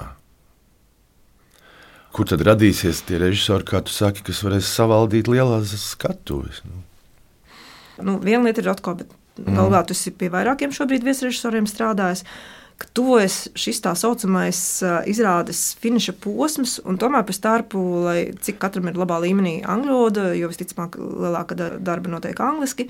kur 2.12 2.28
tad 2.28 2.44
radīsies 2.44 3.04
tie 3.08 3.20
režisori, 3.22 3.66
kā 3.68 3.80
tu 3.84 3.94
saki, 3.94 4.24
kas 4.28 4.42
varēs 4.44 4.68
savaldīt 4.68 5.30
lielās 5.32 5.72
skatuves? 5.86 6.60
Nu. 6.68 6.84
Nu, 8.02 8.18
viena 8.20 8.44
lieta 8.44 8.60
ir 8.60 8.68
Rotko, 8.68 8.96
bet 9.00 9.08
mm. 9.40 9.56
galvā 9.56 9.80
tas 9.88 10.00
ir 10.08 10.16
pie 10.20 10.28
vairākiem 10.32 10.72
šobrīd 10.76 11.04
viesrežisoriem 11.06 11.68
strādājis. 11.70 12.24
Uh, 12.24 12.61
ka 12.82 12.90
tuvojas 12.96 13.36
šis 13.58 13.78
tā 13.84 13.92
saucamais 13.98 14.58
izrādes 15.10 15.60
finiša 15.82 16.16
posms, 16.22 16.78
un 16.88 16.98
tomēr 17.00 17.26
pa 17.28 17.36
starpu, 17.36 17.82
lai 18.06 18.18
cik 18.42 18.58
katram 18.62 18.90
ir 18.90 18.98
labā 18.98 19.20
līmenī 19.22 19.60
angļu 19.62 19.94
valoda, 19.94 20.32
jo 20.38 20.50
visticamāk 20.50 20.98
lielāka 20.98 21.58
darba 21.58 22.12
notiek 22.16 22.42
angliski, 22.42 22.88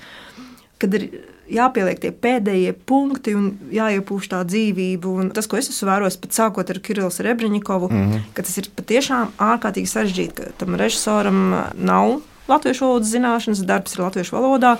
kad 0.81 0.97
ir 0.97 1.07
jāpieliek 1.53 1.99
tie 2.01 2.11
pēdējie 2.11 2.73
punkti 2.87 3.35
un 3.37 3.51
jāiepūš 3.73 4.29
tā 4.31 4.41
dzīvība. 4.47 5.13
Un 5.21 5.31
tas, 5.35 5.47
ko 5.47 5.59
es 5.59 5.69
esmu 5.71 5.89
vērojis, 5.91 6.19
pat 6.23 6.35
sākot 6.35 6.73
ar 6.73 6.81
Kirillu 6.83 7.11
Rebrņikovu, 7.27 7.89
mm 7.91 8.03
-hmm. 8.11 8.27
ka 8.33 8.43
tas 8.47 8.57
ir 8.57 8.69
patiešām 8.75 9.31
ārkārtīgi 9.37 9.91
sarežģīti, 9.93 10.35
ka 10.39 10.51
tam 10.57 10.75
režisoram 10.79 11.39
nav 11.75 12.19
latviešu 12.47 12.85
valodas 12.85 13.13
zināšanas, 13.13 13.65
darbs 13.67 13.95
ir 13.95 14.03
latviešu 14.03 14.35
valodā 14.35 14.77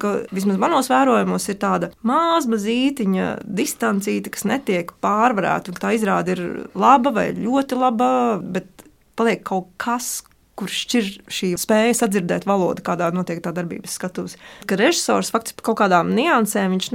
ka 0.00 0.14
vismaz 0.34 0.58
manos 0.60 0.90
vērojumos 0.92 1.48
ir 1.50 1.58
tāda 1.62 1.90
maza, 2.06 2.50
mazītiņa 2.52 3.30
distancīta, 3.44 4.32
kas 4.34 4.46
netiek 4.48 4.92
pārvarēta. 5.04 5.74
Tā 5.80 5.94
izrāda 5.96 6.36
ir 6.36 6.44
laba 6.78 7.14
vai 7.14 7.30
ļoti 7.36 7.80
laba, 7.80 8.10
bet 8.40 8.86
paliek 9.18 9.44
kaut 9.46 9.70
kas, 9.80 10.22
kurš 10.58 10.76
šķir 10.84 11.08
šī 11.34 11.48
spēja 11.58 11.94
sadzirdēt 11.98 12.46
valodu, 12.46 12.82
kādā 12.86 13.08
notiek 13.14 13.40
tā 13.42 13.50
darbības 13.54 13.96
skatuves. 13.98 14.36
Ka 14.70 14.78
režisors 14.78 15.32
faktiski 15.34 15.64
kaut 15.66 15.80
kādām 15.82 16.12
niansēm 16.14 16.76
viņš 16.76 16.88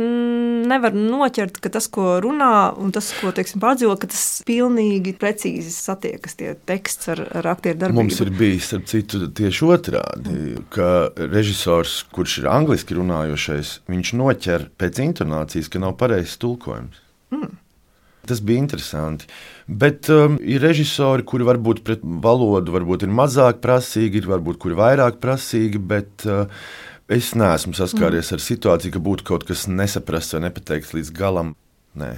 nevar 0.69 0.95
noķert, 0.95 1.59
ka 1.63 1.71
tas, 1.73 1.89
ko 1.91 2.17
runā 2.23 2.71
un 2.79 2.93
tas, 2.95 3.11
ko 3.19 3.33
teiksim, 3.35 3.61
pārdzīvo, 3.63 3.97
ka 3.99 4.09
tas 4.11 4.25
pilnīgi 4.47 5.15
precīzi 5.19 5.73
satiekas 5.75 6.39
tie 6.39 6.55
teksts 6.69 7.11
ar, 7.15 7.23
ar 7.41 7.51
aktieru 7.55 7.81
darbību. 7.83 8.01
Mums 8.03 8.21
ir 8.23 8.33
bijis, 8.39 8.69
starp 8.71 8.87
citu, 8.91 9.25
tieši 9.39 9.67
otrādi, 9.67 10.37
ka 10.73 10.91
režisors, 11.19 12.01
kurš 12.15 12.41
ir 12.43 12.51
angliski 12.51 12.97
runājošais, 12.97 13.79
viņš 13.91 14.13
noķer 14.19 14.69
pēc 14.79 15.03
intonācijas, 15.09 15.71
ka 15.71 15.83
nav 15.83 15.97
pareizs 15.99 16.39
tulkojums. 16.39 17.03
Mm. 17.35 17.57
Tas 18.29 18.41
bija 18.45 18.62
interesanti. 18.62 19.25
Bet 19.65 20.09
um, 20.13 20.38
ir 20.41 20.62
režisori, 20.62 21.25
kuri 21.25 21.48
varbūt 21.48 21.81
pret 21.86 22.03
valodu 22.03 22.75
varbūt 22.75 23.07
ir 23.07 23.13
mazāk 23.13 23.62
prasīgi, 23.63 24.21
ir 24.21 24.29
varbūt 24.29 24.59
kuri 24.62 24.77
vairāk 24.77 25.17
prasīgi, 25.24 25.81
bet 25.91 26.27
uh, 26.29 26.45
es 27.09 27.31
neesmu 27.38 27.74
saskāries 27.77 28.29
mm. 28.29 28.38
ar 28.38 28.45
situāciju, 28.45 28.95
ka 28.95 29.05
būtu 29.09 29.25
kaut 29.31 29.48
kas 29.50 29.65
nesaprasts 29.71 30.38
vai 30.38 30.45
nepateikts 30.45 30.93
līdz 30.98 31.13
galam. 31.17 31.55
Nē. 31.98 32.12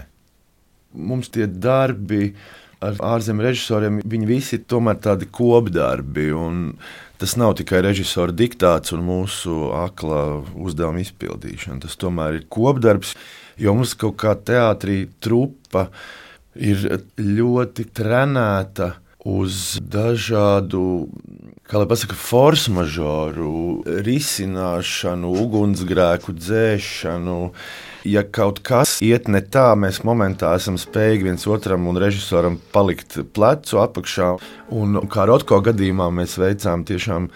Mums 0.91 1.31
tie 1.31 1.47
darbi 1.47 2.33
ar 2.81 2.97
ārzemju 3.13 3.45
režisoriem 3.45 3.99
viņi 4.09 4.27
visi 4.27 4.59
tomēr 4.59 4.99
tādi 5.03 5.29
kopdarbi. 5.31 6.31
Tas 7.21 7.35
nav 7.37 7.53
tikai 7.59 7.83
režisora 7.85 8.33
diktāts 8.33 8.95
un 8.95 9.03
mūsu 9.05 9.69
akla 9.77 10.41
uzdevuma 10.57 11.03
izpildīšana. 11.03 11.83
Tas 11.85 11.99
tomēr 12.01 12.39
ir 12.39 12.47
kopdarbs, 12.49 13.13
jo 13.61 13.75
mums 13.77 13.93
kaut 13.99 14.17
kā 14.21 14.33
teātrī 14.35 15.05
trupa 15.23 15.87
ir 16.55 16.83
ļoti 17.17 17.87
trenēta 17.95 18.95
uz 19.29 19.77
dažādu, 19.85 21.05
kā 21.69 21.77
lai 21.77 21.87
pasakā, 21.87 22.17
force 22.17 22.73
mažoru 22.73 23.85
risināšanu, 23.85 25.29
ugunsgrēku 25.45 26.33
dzēšanu 26.35 27.39
ja 28.07 28.23
kaut 28.25 28.61
kas 28.65 28.97
iet 29.03 29.29
ne 29.31 29.41
tā, 29.45 29.71
mēs 29.77 30.01
momentā 30.07 30.55
esam 30.57 30.77
spējīgi 30.81 31.27
viens 31.29 31.47
otram 31.49 31.87
un 31.91 31.99
režisoram 32.01 32.57
palikt 32.73 33.19
plecu 33.35 33.81
apakšā. 33.83 34.33
Un, 34.77 35.01
kā 35.11 35.27
Rotko 35.29 35.61
gadījumā 35.65 36.09
mēs 36.21 36.37
veicām 36.41 36.85
tiešām 36.87 37.29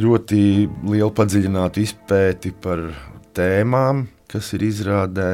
ļoti 0.00 0.42
lielu 0.86 1.10
padziļinātu 1.16 1.82
izpēti 1.82 2.54
par 2.62 2.86
tēmām, 3.34 4.06
kas 4.30 4.52
ir 4.56 4.64
izrādē. 4.66 5.30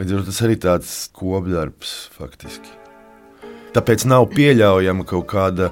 Līdz 0.00 0.14
ar 0.14 0.22
to 0.22 0.30
tas 0.30 0.40
arī 0.46 0.56
tāds 0.60 0.94
kopdarbs 1.16 1.96
faktiski. 2.16 2.78
Tāpēc 3.72 4.06
nav 4.08 4.28
pieļaujama 4.34 5.06
kaut 5.08 5.28
kāda 5.32 5.70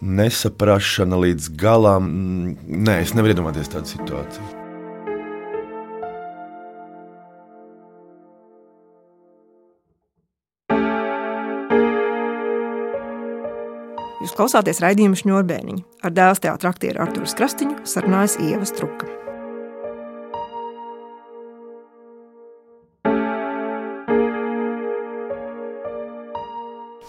nesaprašana 0.00 1.18
līdz 1.24 1.50
galam. 1.60 2.12
Nē, 2.64 3.00
es 3.04 3.16
nevaru 3.16 3.36
iedomāties 3.36 3.72
tādu 3.72 3.92
situāciju. 3.96 4.64
Jūs 14.26 14.32
klausāties 14.34 14.80
raidījuma 14.82 15.20
šņurbēniņa. 15.20 15.84
Ar 16.02 16.16
dēls 16.16 16.42
teātra 16.42 16.72
aktieru 16.74 17.04
Arturu 17.04 17.30
Krastīņu 17.38 17.84
sarunājas 17.86 18.40
Ieva 18.42 18.66
Struka. 18.66 19.25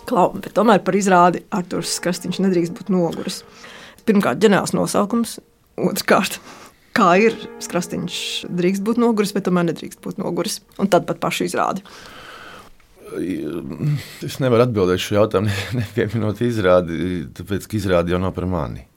Klau, 0.08 0.30
bet 0.40 0.54
tomēr 0.56 0.80
par 0.88 0.96
izrādi 0.96 1.44
Arturs 1.52 1.98
Krastīņš 2.04 2.40
nedrīkst 2.46 2.76
būt 2.78 2.92
noguris. 2.94 3.42
Pirmkārt, 4.08 4.40
ģenerāls 4.40 4.72
nosaukums, 4.76 5.36
otrkārt, 5.84 6.40
kā 6.96 7.10
ir 7.20 7.36
Krastīņš 7.68 8.20
drīkst 8.48 8.86
būt 8.88 9.02
noguris, 9.04 9.34
bet 9.36 9.50
tomēr 9.50 9.68
nedrīkst 9.68 10.00
būt 10.04 10.22
noguris. 10.22 10.62
Un 10.80 10.88
tad 10.92 11.10
pat 11.10 11.20
pašu 11.24 11.50
izrādi. 11.50 11.84
Es 14.24 14.40
nevaru 14.44 14.66
atbildēt 14.66 15.04
šo 15.04 15.20
jautājumu, 15.22 15.52
nepieminot 15.82 16.40
izrādi, 16.46 17.26
tāpēc, 17.36 17.68
ka 17.68 17.80
izrādi 17.80 18.16
jau 18.16 18.22
nav 18.24 18.36
par 18.36 18.48
mani. 18.52 18.88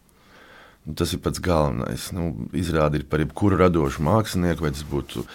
Tas 0.96 1.10
ir 1.14 1.20
pats 1.22 1.42
galvenais. 1.42 2.08
Nu, 2.16 2.32
izrādi 2.56 3.02
ir 3.02 3.08
par 3.10 3.22
jebkuru 3.22 3.58
radošu 3.60 4.02
mākslinieku, 4.06 4.64
vai 4.64 4.72
tas 4.74 4.86
būtu 4.86 5.26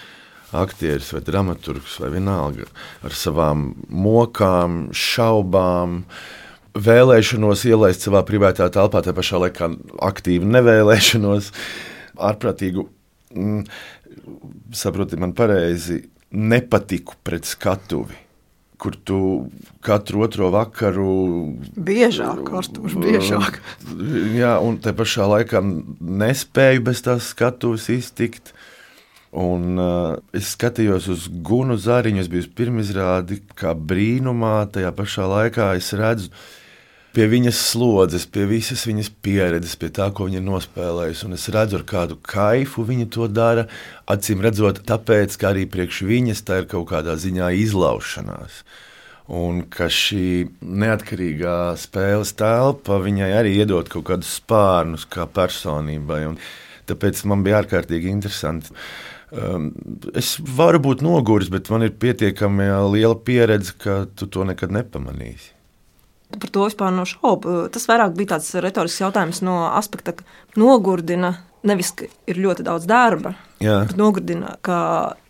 aktieris 0.62 1.12
vai 1.15 1.21
dramaturgs 1.25 2.00
vai 2.01 2.12
vienalga 2.15 2.67
ar 3.05 3.15
savām 3.15 3.69
mokām, 3.89 4.89
šaubām. 4.95 6.03
Vēlēšanos 6.75 7.63
ielaist 7.69 8.03
savā 8.03 8.25
privātā 8.27 8.67
telpā, 8.74 9.00
tā 9.05 9.13
pašā 9.15 9.39
laikā 9.45 9.69
aktīvu 10.09 10.50
nevēlēšanos, 10.57 11.53
ārprātīgu, 12.19 12.83
mm, 13.31 13.63
saprotiet, 14.75 15.21
man 15.24 15.31
pareizi, 15.38 16.01
nepatiku 16.35 17.15
pret 17.24 17.47
skatuvi 17.47 18.25
kur 18.77 18.95
tu 19.03 19.19
katru 19.81 20.25
otro 20.25 20.50
vakaru. 20.53 21.55
Biežāk, 21.74 22.43
Arstūrs, 22.59 22.95
biežāk. 23.00 23.59
Jā, 24.35 24.57
un 24.63 24.77
te 24.83 24.93
pašā 24.95 25.27
laikā 25.31 25.62
nespēju 25.63 26.83
bez 26.85 27.03
tās 27.05 27.31
skatuves 27.33 27.88
iztikt. 27.93 28.53
Un, 29.36 29.74
uh, 29.75 30.13
es 30.32 30.54
skatījos 30.56 31.10
uz 31.12 31.25
Gunu 31.44 31.75
Zariņu, 31.75 32.22
es 32.24 32.30
biju 32.32 32.48
pirmizrādi, 32.56 33.42
kā 33.60 33.74
brīnumā. 33.75 34.62
Tajā 34.71 34.93
pašā 34.95 35.26
laikā 35.28 35.74
es 35.76 35.89
redzu, 36.00 36.30
pie 37.15 37.26
viņas 37.32 37.60
slodzes, 37.74 38.28
pie 38.32 38.45
visas 38.48 38.86
viņas 38.88 39.10
pieredzes, 39.26 39.76
pie 39.80 39.89
tā, 39.91 40.08
ko 40.15 40.30
viņa 40.30 40.39
ir 40.39 40.45
nospēlējusi. 40.45 41.26
Un 41.28 41.36
es 41.36 41.48
redzu, 41.52 41.82
ar 41.82 41.84
kādu 41.89 42.15
kaifu 42.24 42.86
viņa 42.88 43.10
to 43.12 43.28
dara. 43.28 43.65
Acīm 44.08 44.43
redzot, 44.45 44.80
tāpēc, 44.88 45.36
ka 45.41 45.52
arī 45.52 45.65
priekš 45.67 46.06
viņas 46.08 46.43
tā 46.48 46.62
ir 46.62 46.69
kaut 46.71 46.88
kādā 46.93 47.17
ziņā 47.19 47.50
izlaušanās. 47.60 48.62
Un 49.36 49.65
ka 49.74 49.89
šī 49.91 50.45
neatkarīgā 50.62 51.58
spēles 51.82 52.32
telpa 52.39 53.02
viņai 53.04 53.32
arī 53.41 53.56
iedod 53.58 53.89
kaut 53.91 54.08
kādus 54.12 54.38
spārnus 54.38 55.04
kā 55.12 55.28
personībai. 55.28 56.21
Un 56.30 56.39
tāpēc 56.88 57.26
man 57.28 57.43
bija 57.43 57.63
ārkārtīgi 57.63 58.13
interesanti. 58.13 58.71
Um, 59.33 59.71
es 60.13 60.35
varu 60.57 60.79
būt 60.83 61.01
noguris, 61.05 61.49
bet 61.53 61.71
man 61.73 61.88
ir 61.88 61.95
pietiekami 61.97 62.67
liela 62.93 63.15
pieredze, 63.17 63.73
ka 63.81 64.03
tu 64.13 64.29
to 64.29 64.45
nekad 64.45 64.73
nepamanīsi. 64.75 65.51
Par 66.35 66.51
to 66.51 66.65
vispār 66.67 66.93
nav 66.93 67.07
šaubu. 67.09 67.65
Tas 67.73 67.88
vairāk 67.89 68.15
bija 68.17 68.35
tāds 68.35 68.51
retorisks 68.61 69.01
jautājums 69.01 69.41
no 69.45 69.63
aspekta, 69.71 70.15
ka 70.17 70.59
nogurdina 70.59 71.35
nevis, 71.65 71.91
ka 71.97 72.09
ir 72.29 72.41
ļoti 72.41 72.65
daudz 72.65 72.85
darba, 72.89 73.33
Jā. 73.63 73.81
bet 73.89 73.97
nogurdina, 73.99 74.55
ka 74.65 74.77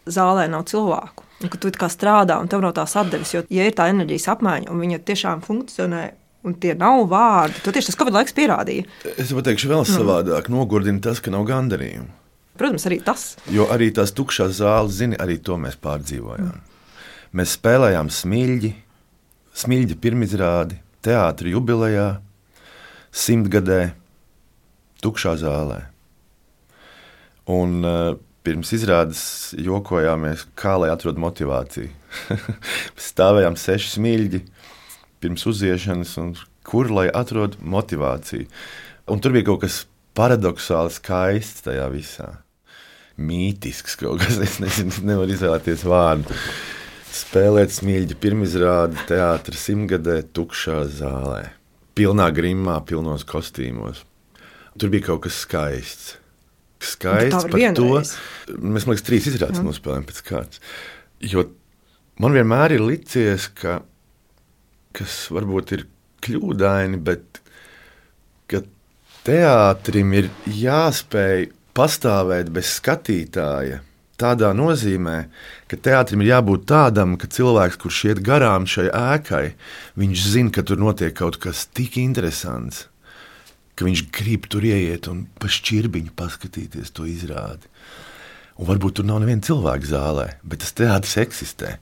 zālē 0.05 0.49
nav 0.51 0.67
cilvēku. 0.71 1.23
Un, 1.43 1.51
ka 1.51 1.59
tu 1.61 1.71
kā 1.75 1.89
strādā 1.91 2.37
un 2.41 2.49
tev 2.51 2.63
nav 2.63 2.75
tās 2.77 2.95
atdeves, 2.99 3.33
jo, 3.35 3.43
ja 3.51 3.65
ir 3.67 3.75
tā 3.75 3.89
enerģijas 3.91 4.29
apmaiņa 4.35 4.71
un 4.71 4.83
viņa 4.83 5.01
tiešām 5.07 5.43
funkcionē, 5.45 6.03
un 6.47 6.55
tie 6.61 6.75
nav 6.79 7.07
vārdi, 7.11 7.59
to 7.63 7.73
tieši 7.75 7.91
tas 7.91 7.99
Covid 7.99 8.15
laiks 8.19 8.35
pierādīja. 8.37 8.85
Es 9.15 9.33
pateikšu 9.35 9.71
vēl 9.71 9.83
mm. 9.83 9.91
savādāk. 9.91 10.51
Nogurdina 10.53 11.03
tas, 11.03 11.19
ka 11.23 11.33
nav 11.33 11.47
gandarījuma. 11.49 12.24
Protams, 12.55 12.85
arī 12.87 13.01
tas. 13.03 13.33
Jo 13.51 13.67
arī 13.73 13.89
tās 13.95 14.13
tukšās 14.15 14.57
zāles, 14.61 14.95
zini, 15.01 15.17
arī 15.19 15.37
to 15.43 15.57
mēs 15.59 15.75
pārdzīvojām. 15.83 16.53
Mm. 16.55 16.75
Mēs 17.35 17.57
spēlējām 17.57 18.11
smilģi, 18.15 18.71
smilģi 19.59 19.97
pirmizrādi, 19.99 20.77
teātris 21.03 21.51
jubilejā, 21.51 22.07
simtgadē, 23.11 23.81
tukšā 25.03 25.35
zālē. 25.41 25.81
Un, 27.51 27.81
uh, 27.83 28.15
pirms 28.45 28.71
izrādes 28.77 29.21
jokojāmies, 29.57 30.45
kā 30.57 30.75
lai 30.81 30.91
atrod 30.93 31.19
motivāciju. 31.21 31.89
Stāvējām 33.09 33.57
seši 33.59 33.95
smilģi 33.97 34.41
pirms 35.23 35.45
uziešanas, 35.49 36.15
un 36.21 36.33
kur 36.65 36.91
lai 36.93 37.07
atrod 37.09 37.57
motivāciju. 37.61 38.47
Un 39.11 39.21
tur 39.21 39.35
bija 39.35 39.49
kaut 39.49 39.65
kas 39.65 39.83
paradoxāli 40.17 40.93
skaists 40.93 41.65
tajā 41.65 41.89
visā. 41.93 42.29
Mītisks 43.15 43.95
kaut 43.99 44.23
kas, 44.23 44.39
es 44.47 44.57
nezinu, 44.63 45.05
nevaru 45.07 45.35
izvēlēties 45.35 45.85
vārdu 45.87 46.39
spēlēt 47.15 47.71
smilģi 47.71 48.17
pirmizrādi 48.19 48.99
teātris 49.09 49.69
simtgadē, 49.69 50.19
tukšā 50.35 50.81
zālē. 50.97 51.45
Pilnā 51.95 52.27
grimā, 52.35 52.81
pilnos 52.87 53.23
kostīmos. 53.27 54.03
Tur 54.75 54.91
bija 54.91 55.11
kaut 55.11 55.23
kas 55.25 55.39
skaists. 55.45 56.15
Skaists 56.83 57.47
par 57.47 57.55
vienreiz. 57.55 58.11
to. 58.49 58.57
Mēs, 58.59 58.83
man 58.83 58.93
liekas, 58.93 59.05
trīs 59.07 59.29
izrādes 59.31 59.61
mm. 59.61 59.69
nospēlējām 59.69 60.07
pēc 60.09 60.21
kārtas. 60.27 60.63
Jo 61.23 61.45
man 62.21 62.35
vienmēr 62.35 62.75
ir 62.75 62.83
licies, 62.83 63.47
ka 63.55 63.79
kas 64.95 65.15
varbūt 65.33 65.75
ir 65.77 65.85
kļūdaini, 66.25 66.99
bet 67.03 67.39
ka 68.51 68.61
teātrim 69.27 70.13
ir 70.19 70.29
jāspēj 70.51 71.49
pastāvēt 71.75 72.49
bez 72.55 72.77
skatītāja 72.79 73.81
Tādā 74.15 74.53
nozīmē, 74.55 75.25
ka 75.67 75.75
teātrim 75.75 76.21
ir 76.23 76.29
jābūt 76.29 76.63
tādam, 76.71 77.17
ka 77.19 77.27
cilvēks, 77.27 77.75
kurš 77.81 77.97
iet 78.07 78.21
garām 78.23 78.63
šai 78.63 78.87
ēkai, 78.87 79.45
viņš 79.99 80.27
zina, 80.31 80.53
ka 80.55 80.63
tur 80.63 80.79
notiek 80.79 81.11
kaut 81.17 81.35
kas 81.43 81.65
tik 81.75 81.97
interesants, 81.99 82.85
ka 83.75 83.83
viņš 83.83 84.05
grib 84.15 84.47
tur 84.47 84.63
ieiet 84.63 85.09
un 85.11 85.25
pa 85.35 85.51
šķirbiņu 85.51 86.15
paskatīties 86.15 86.95
to 86.95 87.09
izrādi. 87.11 87.67
Un 88.55 88.69
varbūt 88.69 88.93
tur 88.97 89.03
nav 89.03 89.17
neviena 89.19 89.43
cilvēka 89.43 89.87
zālē, 89.89 90.25
bet 90.47 90.61
tas 90.63 90.71
teātris 90.77 91.17
eksistē. 91.19 91.73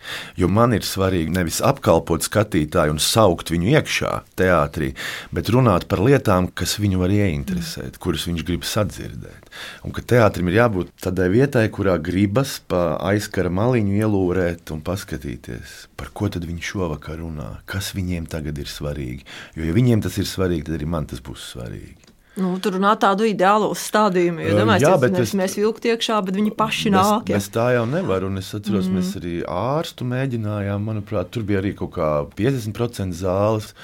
Jo 0.42 0.48
man 0.50 0.72
ir 0.74 0.82
svarīgi 0.82 1.30
nevis 1.30 1.60
apkalpot 1.62 2.26
skatītāju 2.26 2.96
un 2.96 3.02
saukt 3.04 3.52
viņu 3.54 3.76
iekšā 3.76 4.14
teātrī, 4.42 4.88
bet 5.30 5.52
runāt 5.54 5.86
par 5.92 6.02
lietām, 6.02 6.48
kas 6.50 6.80
viņu 6.82 7.04
var 7.04 7.14
ieinteresēt, 7.14 8.00
kuras 8.02 8.26
viņš 8.26 8.46
grib 8.48 8.66
sadzirdēt. 8.66 9.52
Un 9.86 9.94
ka 9.94 10.02
teātrim 10.02 10.50
ir 10.50 10.58
jābūt 10.64 10.90
tādai 11.06 11.30
vietai, 11.36 11.68
kurā 11.70 12.00
gribas 12.02 12.56
pa 12.66 12.96
aizkara 13.12 13.54
maliņu 13.54 14.00
ielūrēt 14.00 14.74
un 14.74 14.82
paskatīties, 14.82 15.76
par 15.94 16.10
ko 16.10 16.32
tad 16.34 16.50
viņi 16.50 16.72
šovakar 16.72 17.22
runā, 17.22 17.52
kas 17.70 17.92
viņiem 17.94 18.26
tagad 18.34 18.58
ir 18.58 18.74
svarīgi. 18.74 19.30
Jo, 19.60 19.70
ja 19.70 19.78
viņiem 19.78 20.02
tas 20.02 20.18
ir 20.18 20.26
svarīgi, 20.26 20.66
tad 20.72 20.82
arī 20.82 20.90
man 20.90 21.06
tas 21.06 21.22
būs 21.22 21.52
svarīgi. 21.54 22.13
Nu, 22.34 22.56
tur 22.58 22.74
runā 22.80 22.96
tādu 22.98 23.28
ideālu 23.30 23.68
stādījumu. 23.78 24.42
Jo, 24.42 24.56
domāju, 24.58 24.88
jā, 24.88 24.94
bet 25.04 25.18
es, 25.22 25.36
mēs 25.38 25.54
vilktu 25.60 25.92
iekšā, 25.92 26.18
bet 26.26 26.40
viņi 26.40 26.54
paši 26.58 26.90
Bez, 26.90 26.96
nāk. 26.96 27.30
ja. 27.30 27.38
bez 27.38 27.50
tā 27.54 27.68
jau 27.76 27.84
nevar. 27.90 28.26
Un 28.26 28.42
es 28.42 28.50
atceros, 28.58 28.90
mm. 28.90 28.98
mēs 28.98 29.12
arī 29.20 29.36
ārstu 29.46 30.08
mēģinājām. 30.10 30.88
Manuprāt, 30.90 31.30
tur 31.36 31.46
bija 31.46 31.62
arī 31.62 31.76
kaut 31.78 31.94
kā 32.00 32.10
50% 32.40 33.20
zāles. 33.20 33.76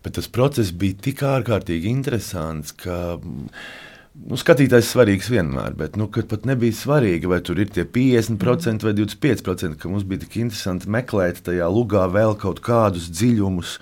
Bet 0.00 0.16
tas 0.16 0.30
process 0.32 0.72
bija 0.72 0.96
tik 1.08 1.20
ārkārtīgi 1.28 1.92
interesants, 1.92 2.72
ka 2.72 3.18
nu, 3.20 4.38
skatītājs 4.40 4.86
ir 4.86 4.90
svarīgs 4.94 5.28
vienmēr. 5.28 5.76
Bet 5.76 6.00
nu, 6.00 6.08
pat 6.08 6.48
nebija 6.48 6.80
svarīgi, 6.80 7.28
vai 7.28 7.42
tur 7.44 7.60
ir 7.60 7.68
tie 7.68 7.84
50% 7.84 8.88
vai 8.88 8.96
25%, 8.96 9.76
ka 9.76 9.92
mums 9.92 10.08
bija 10.08 10.24
tik 10.24 10.40
interesanti 10.40 10.88
meklēt 10.88 11.44
tajā 11.44 11.68
lugā 11.68 12.08
vēl 12.16 12.32
kaut 12.40 12.64
kādus 12.64 13.12
dziļumus 13.12 13.76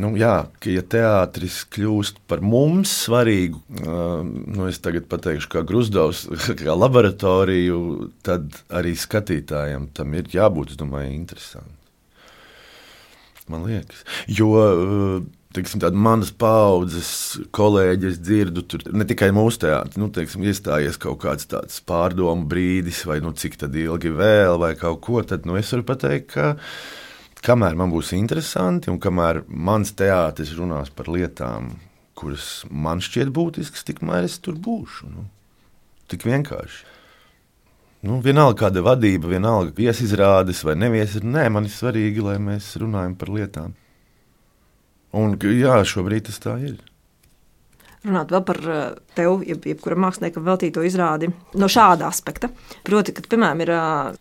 nu, 0.00 0.12
jā, 0.18 0.34
ka 0.62 0.72
ja 0.72 0.82
teātris 0.82 1.62
kļūst 1.72 2.22
par 2.30 2.42
mums 2.44 2.92
svarīgu, 3.06 3.60
uh, 3.80 4.22
nu, 4.24 4.68
es 4.70 4.80
tagad 4.82 5.08
pateikšu, 5.10 5.50
kā 5.52 5.64
Grusdovs, 5.66 6.26
kā 6.60 6.76
laboratoriju, 6.76 7.80
tad 8.26 8.62
arī 8.68 8.94
skatītājiem 8.98 9.90
tam 9.96 10.16
ir 10.18 10.30
jābūt, 10.32 10.74
es 10.74 10.80
domāju, 10.80 11.12
interesanti. 11.16 11.76
Man 13.50 13.66
liekas, 13.66 14.06
jo. 14.30 14.54
Uh, 14.54 15.28
Teiksim, 15.50 15.82
manas 15.98 16.28
paudzes 16.30 17.08
kolēģis 17.50 18.20
dzirdu, 18.22 18.62
tur 18.70 18.84
ne 18.94 19.02
tikai 19.02 19.32
mūsu 19.34 19.64
teātrī, 19.64 19.98
nu, 19.98 20.06
teiksim, 20.14 20.44
iestājies 20.46 20.94
kaut 21.02 21.18
kāds 21.24 21.48
tāds 21.50 21.80
pārdomu 21.82 22.46
brīdis, 22.46 23.00
vai 23.10 23.16
nu, 23.18 23.32
cik 23.34 23.58
ilgi 23.66 24.12
vēl, 24.14 24.60
vai 24.62 24.76
kaut 24.78 25.00
ko, 25.02 25.24
tad 25.26 25.50
nu, 25.50 25.58
es 25.58 25.72
varu 25.74 25.88
pateikt, 25.88 26.30
ka 26.36 26.52
kamēr 27.46 27.76
man 27.78 27.92
būs 27.92 28.12
interesanti 28.16 28.90
un 28.92 28.98
kamēr 29.02 29.44
mans 29.48 29.94
teātris 29.96 30.52
runās 30.58 30.90
par 30.94 31.10
lietām, 31.12 31.74
kuras 32.18 32.64
man 32.70 33.02
šķiet 33.04 33.32
būtiskas, 33.36 33.86
tikmēr 33.88 34.26
es 34.28 34.38
tur 34.42 34.58
būšu. 34.60 35.10
Nu. 35.12 35.26
Tik 36.10 36.26
vienkārši. 36.26 36.84
Nu, 38.04 38.18
vienalga, 38.24 38.64
kāda 38.64 38.80
vadība, 38.84 39.28
vienalga, 39.34 39.74
viesizrādes 39.76 40.62
vai 40.64 40.74
neviesizrādes, 40.80 41.34
nē, 41.36 41.48
man 41.52 41.68
ir 41.68 41.74
svarīgi, 41.74 42.24
lai 42.24 42.38
mēs 42.40 42.72
runājam 42.80 43.16
par 43.20 43.32
lietām. 43.36 43.74
Un 45.12 45.34
jā, 45.36 45.80
šobrīd 45.84 46.30
tas 46.30 46.40
tā 46.40 46.56
ir 46.64 46.78
runāt 48.06 48.32
vēl 48.32 48.42
par 48.48 48.58
eh, 48.64 48.80
tevi, 49.16 49.50
jeb, 49.50 49.66
jebkuram 49.72 50.00
māksliniekam 50.06 50.46
veltīto 50.46 50.84
izrādi 50.86 51.28
no 51.60 51.68
šāda 51.70 52.08
aspekta. 52.08 52.48
Proti, 52.86 53.14
ka, 53.16 53.24
piemēram, 53.28 53.60
ir 53.64 53.72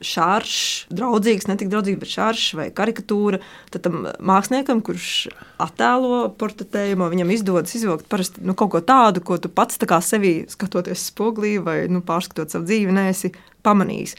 šāds 0.03 0.55
draudzīgs, 0.95 1.47
ne 1.49 1.55
tik 1.59 1.71
draudzīgs, 1.71 2.01
bet 2.01 2.11
šāds 2.11 2.43
vai 2.59 2.67
karikatūra, 2.75 3.39
tad 3.73 3.85
tam 3.87 4.01
māksliniekam, 4.19 4.83
kurš 4.85 5.29
attēlo 5.63 6.25
portretējumu, 6.39 7.09
viņam 7.13 7.33
izdodas 7.35 7.75
izvilkt 7.79 8.09
parasti 8.11 8.43
nu, 8.43 8.55
kaut 8.59 8.73
ko 8.75 8.83
tādu, 8.83 9.23
ko 9.23 9.39
tu 9.39 9.51
pats 9.51 9.79
sevī 10.09 10.33
skatoties 10.51 11.09
spoglī 11.11 11.57
vai 11.63 11.79
nu, 11.91 12.03
pārskatot 12.05 12.51
savu 12.51 12.67
dzīvi, 12.67 12.95
neesi 12.95 13.33
pamanījis. 13.63 14.15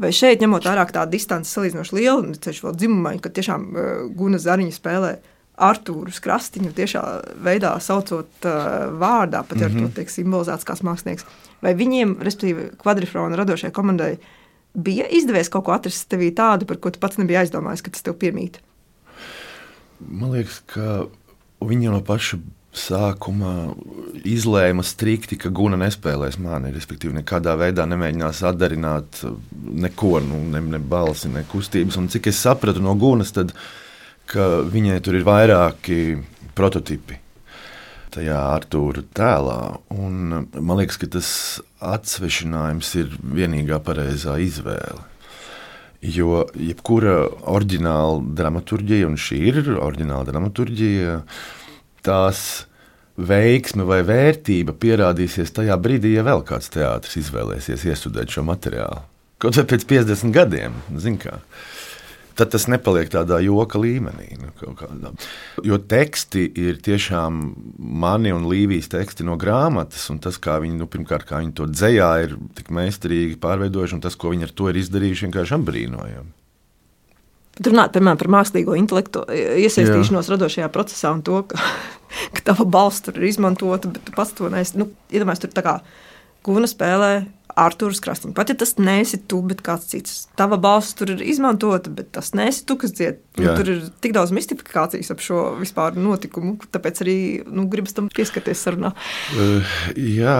Vai 0.00 0.12
šeit, 0.16 0.40
ņemot 0.40 0.64
vērā 0.64 0.86
tādu 0.88 1.12
distanci 1.12 1.50
salīdzinoši 1.50 1.96
lielu, 1.98 2.38
ceļš 2.40 2.62
vēl 2.64 2.76
dzimumā, 2.78 3.16
kad 3.20 3.34
tiešām 3.36 3.66
uh, 3.68 3.90
Guna 4.16 4.40
Zariņa 4.40 4.72
spēlē 4.72 5.12
Artūru 5.60 6.12
Krastiņu 6.24 6.72
tiešā 6.76 7.02
veidā 7.44 7.74
saucot 7.80 8.48
uh, 8.48 8.90
vārdā, 9.00 9.42
pat 9.44 9.58
mm 9.58 9.62
-hmm. 9.62 9.64
ar 9.64 9.70
to 9.70 9.86
mhm. 9.86 9.94
tiek 9.96 10.10
simbolizēts 10.10 10.66
kā 10.66 10.76
mākslinieks. 10.82 11.26
Vai 11.62 11.74
viņiem, 11.74 12.16
respektīvi, 12.24 12.70
kvadrifrona 12.80 13.36
radošajai 13.36 13.72
komandai, 13.72 14.18
bija 14.74 15.04
izdevies 15.10 15.48
kaut 15.48 15.64
ko 15.64 15.72
atrast 15.72 16.08
tevī 16.08 16.32
tādu, 16.34 16.64
par 16.64 16.76
ko 16.76 16.90
tu 16.90 16.98
pats 16.98 17.18
nebija 17.18 17.40
aizdomājies, 17.40 17.82
ka 17.82 17.90
tas 17.90 18.02
tev 18.02 18.14
piemīt? 18.14 18.60
Man 20.00 20.30
liekas, 20.30 20.62
ka 20.66 21.06
viņi 21.60 21.90
no 21.90 22.00
paša 22.00 22.38
sākumā 22.70 23.74
izlēma 24.24 24.84
strikti, 24.86 25.36
ka 25.40 25.50
Guna 25.50 25.78
nespēlēs 25.80 26.38
mani. 26.42 26.70
Respektīvi, 26.74 27.16
nekādā 27.18 27.56
veidā 27.58 27.86
nemēģinās 27.90 28.42
atdarināt 28.46 29.22
neko, 29.84 30.20
nu, 30.22 30.38
ne, 30.52 30.62
ne 30.76 30.78
balsi, 30.78 31.28
ne 31.32 31.42
kustības. 31.50 31.98
Un 31.98 32.08
cik 32.12 32.30
es 32.30 32.38
sapratu 32.38 32.82
no 32.84 32.94
Gunas, 32.94 33.34
tad 33.34 33.54
ka 34.30 34.62
viņai 34.70 35.00
tur 35.04 35.18
ir 35.18 35.26
vairāki 35.26 35.98
prototipi 36.56 37.18
tajā 38.14 38.38
Arthūra 38.56 39.04
tēlā. 39.14 39.60
Un 39.94 40.46
man 40.50 40.80
liekas, 40.80 40.98
ka 41.00 41.08
tas 41.18 41.30
atsvešinājums 41.78 42.90
ir 43.00 43.14
vienīgā 43.22 43.80
pareizā 43.86 44.36
izvēle. 44.42 45.06
Jo 46.00 46.46
jebkura 46.56 47.26
oriģināla 47.52 48.22
dramaturgija, 48.38 49.08
un 49.10 49.18
šī 49.20 49.40
ir 49.50 49.60
oriģināla 49.76 50.30
dramaturgija, 50.30 51.18
tās 52.06 52.64
veiksme 53.20 53.84
vai 53.84 54.00
vērtība 54.08 54.72
pierādīsies 54.80 55.52
tajā 55.58 55.76
brīdī, 55.76 56.14
ja 56.16 56.24
vēl 56.24 56.40
kāds 56.48 56.72
teātris 56.72 57.20
izvēlēsies 57.20 57.84
iestudēt 57.90 58.32
šo 58.32 58.46
materiālu. 58.48 59.04
Kaut 59.40 59.56
vai 59.60 59.66
pēc 59.68 59.84
50 59.92 60.32
gadiem, 60.36 60.80
zināmā 60.96 61.36
mērā 61.36 61.78
tad 62.40 62.52
tas 62.54 62.66
nepaliek 62.72 63.10
tādā 63.12 63.38
joka 63.44 63.80
līmenī. 63.80 64.32
Nu, 64.40 65.12
jo 65.66 65.78
teksti 65.78 66.46
ir 66.58 66.80
tiešām 66.84 67.40
mani 67.78 68.32
un 68.34 68.48
Līvijas 68.50 68.90
teksti 68.92 69.26
no 69.28 69.36
grāmatas, 69.40 70.06
un 70.12 70.20
tas, 70.24 70.40
kā 70.40 70.56
viņi, 70.62 70.78
nu, 70.80 70.88
pirmkārt, 70.90 71.28
kā 71.28 71.42
viņi 71.42 71.56
to 71.58 71.68
dzējā, 71.70 72.10
ir 72.24 72.36
tik 72.56 72.72
meistarīgi 72.74 73.38
pārveidojuši, 73.42 73.98
un 73.98 74.04
tas, 74.04 74.16
ko 74.16 74.32
viņi 74.32 74.48
ar 74.48 74.54
to 74.56 74.70
ir 74.72 74.80
izdarījuši, 74.80 75.26
vienkārši 75.28 75.56
apbrīnojami. 75.58 76.36
Runāt 77.60 77.92
piemēram, 77.92 78.16
par 78.16 78.30
mākslīgo 78.32 78.76
intelektu 78.78 79.26
iesaistīšanos 79.28 80.30
Jā. 80.30 80.32
radošajā 80.32 80.68
procesā 80.72 81.10
un 81.12 81.20
to, 81.26 81.42
ka, 81.50 81.60
ka 82.36 82.46
tava 82.52 82.64
balss 82.64 83.04
tur 83.04 83.18
ir 83.20 83.28
izmantota, 83.28 83.90
bet 83.92 84.06
tu 84.06 84.14
pats 84.16 84.32
to 84.38 84.48
neesi. 84.52 84.78
Nu, 84.80 84.88
Iedomājieties, 85.12 85.44
tur 85.44 85.52
tā 85.58 85.66
kā 85.66 85.74
guna 86.46 86.70
spēlē 86.70 87.12
Arthurs 87.58 88.00
Krasniņš. 88.02 88.34
Pat 88.36 88.50
ja 88.52 88.56
tas 88.58 88.74
nesi 88.80 89.18
tu, 89.30 89.40
bet 89.46 89.62
kāds 89.64 89.88
cits. 89.90 90.16
Tava 90.38 90.58
balss 90.60 90.94
tur 90.98 91.12
ir 91.14 91.22
izmantota, 91.24 91.92
bet 91.94 92.12
tas 92.16 92.32
nesi 92.36 92.64
tu, 92.66 92.76
kas 92.80 92.94
dzied. 92.96 93.20
Nu, 93.38 93.54
tur 93.58 93.72
ir 93.72 93.82
tik 94.02 94.14
daudz 94.16 94.34
mistifikācijas 94.36 95.12
ap 95.14 95.22
šo 95.24 95.44
vispār 95.60 95.98
notikumu, 95.98 96.56
tāpēc 96.72 97.02
arī 97.04 97.16
nu, 97.48 97.66
gribas 97.72 97.96
tam 97.96 98.10
pieskarties 98.12 98.64
sarunā. 98.66 98.92
Uh, 99.36 99.72
jā. 99.96 100.36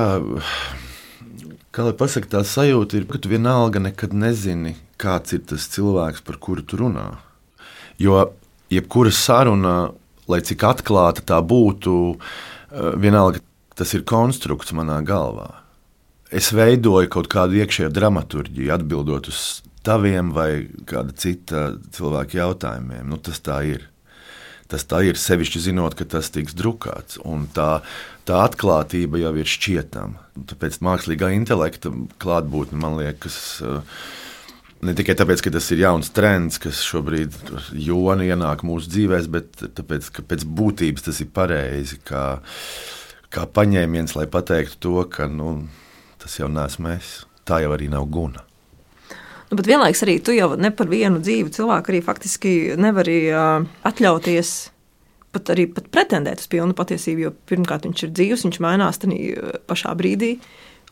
Kā 1.71 1.87
lai 1.87 1.95
pasakā, 1.95 2.31
tā 2.33 2.43
sajūta 2.47 2.99
ir, 2.99 3.07
ka 3.11 3.21
tu 3.23 3.31
vienalga 3.31 3.83
nekad 3.83 4.15
nezini, 4.17 4.75
kāds 5.01 5.37
ir 5.37 5.45
tas 5.47 5.69
cilvēks, 5.71 6.25
par 6.27 6.41
kuru 6.43 6.67
tu 6.67 6.81
runā. 6.81 7.13
Jo 8.01 8.25
jebkura 8.73 9.13
saruna, 9.15 9.77
lai 10.31 10.43
cik 10.47 10.67
atklāta 10.67 11.23
tā 11.27 11.39
būtu, 11.43 11.95
eh, 12.17 12.93
vienalga 12.99 13.43
tas 13.79 13.95
ir 13.95 14.03
konstrukts 14.03 14.75
manā 14.77 14.99
galvā 15.07 15.61
es 16.31 16.53
veidoju 16.55 17.11
kaut 17.11 17.29
kādu 17.31 17.59
iekšējo 17.61 17.91
dramaturgiju, 17.95 18.71
atbildot 18.75 19.31
uz 19.33 19.41
taviem 19.87 20.33
vai 20.37 20.69
kāda 20.89 21.15
cita 21.17 21.65
cilvēka 21.95 22.39
jautājumiem. 22.41 23.09
Nu, 23.11 23.19
tas 23.19 23.43
tā 23.45 23.63
ir. 23.69 23.89
Tas 24.71 24.85
tā 24.87 25.01
ir 25.03 25.19
sevišķi 25.19 25.65
zinot, 25.65 25.97
ka 25.99 26.05
tas 26.07 26.29
tiks 26.31 26.55
drukāts. 26.55 27.19
Tā, 27.57 27.69
tā 28.23 28.43
atklātība 28.47 29.19
jau 29.19 29.33
ir 29.35 29.49
šķietama. 29.51 30.29
Tāpēc 30.47 30.79
mākslīgā 30.87 31.33
intelekta 31.35 31.91
klātbūtne 32.23 32.79
man 32.79 32.95
liekas. 33.01 33.41
Ne 34.87 34.95
tikai 34.95 35.17
tāpēc, 35.19 35.43
ka 35.43 35.51
tas 35.57 35.67
ir 35.75 35.83
jauns 35.83 36.13
trends, 36.15 36.61
kas 36.63 36.85
šobrīd 36.87 37.35
ienāk 38.31 38.63
mūsu 38.65 38.95
dzīvēm, 38.95 39.27
bet 39.35 39.59
tāpēc, 39.75 40.07
ka 40.15 40.25
pēc 40.31 40.47
būtības 40.47 41.09
tas 41.09 41.19
ir 41.21 41.35
pareizi, 41.35 41.99
kā, 42.07 42.25
kā 43.35 43.51
paņēmiens, 43.51 44.15
lai 44.17 44.31
pateiktu 44.31 44.79
to, 44.87 45.03
ka 45.11 45.27
nu, 45.27 45.57
tas 46.21 46.39
jau 46.39 46.49
neesmu 46.53 46.95
es. 46.95 47.21
Tā 47.49 47.63
jau 47.65 47.73
arī 47.75 47.89
nav 47.91 48.07
guna. 48.13 48.45
Nu, 49.51 49.57
bet 49.59 49.67
vienlaikus 49.67 50.05
arī 50.07 50.19
tu 50.23 50.35
jau 50.37 50.53
ne 50.61 50.71
par 50.71 50.91
vienu 50.91 51.19
dzīvu 51.23 51.51
cilvēku 51.55 51.91
arī 51.91 52.03
faktiski 52.07 52.53
nevari 52.79 53.17
uh, 53.33 53.65
atļauties 53.89 54.53
pat 55.35 55.51
arī 55.55 55.67
pat 55.75 55.89
pretendēt 55.91 56.43
uz 56.43 56.51
pilnu 56.51 56.77
patiesību. 56.79 57.25
Jo 57.27 57.33
pirmkārt, 57.51 57.87
viņš 57.89 58.05
ir 58.07 58.13
dzīves, 58.15 58.45
viņš 58.47 58.61
mainās 58.63 59.03
tajā 59.03 59.57
pašā 59.71 59.95
brīdī. 59.99 60.37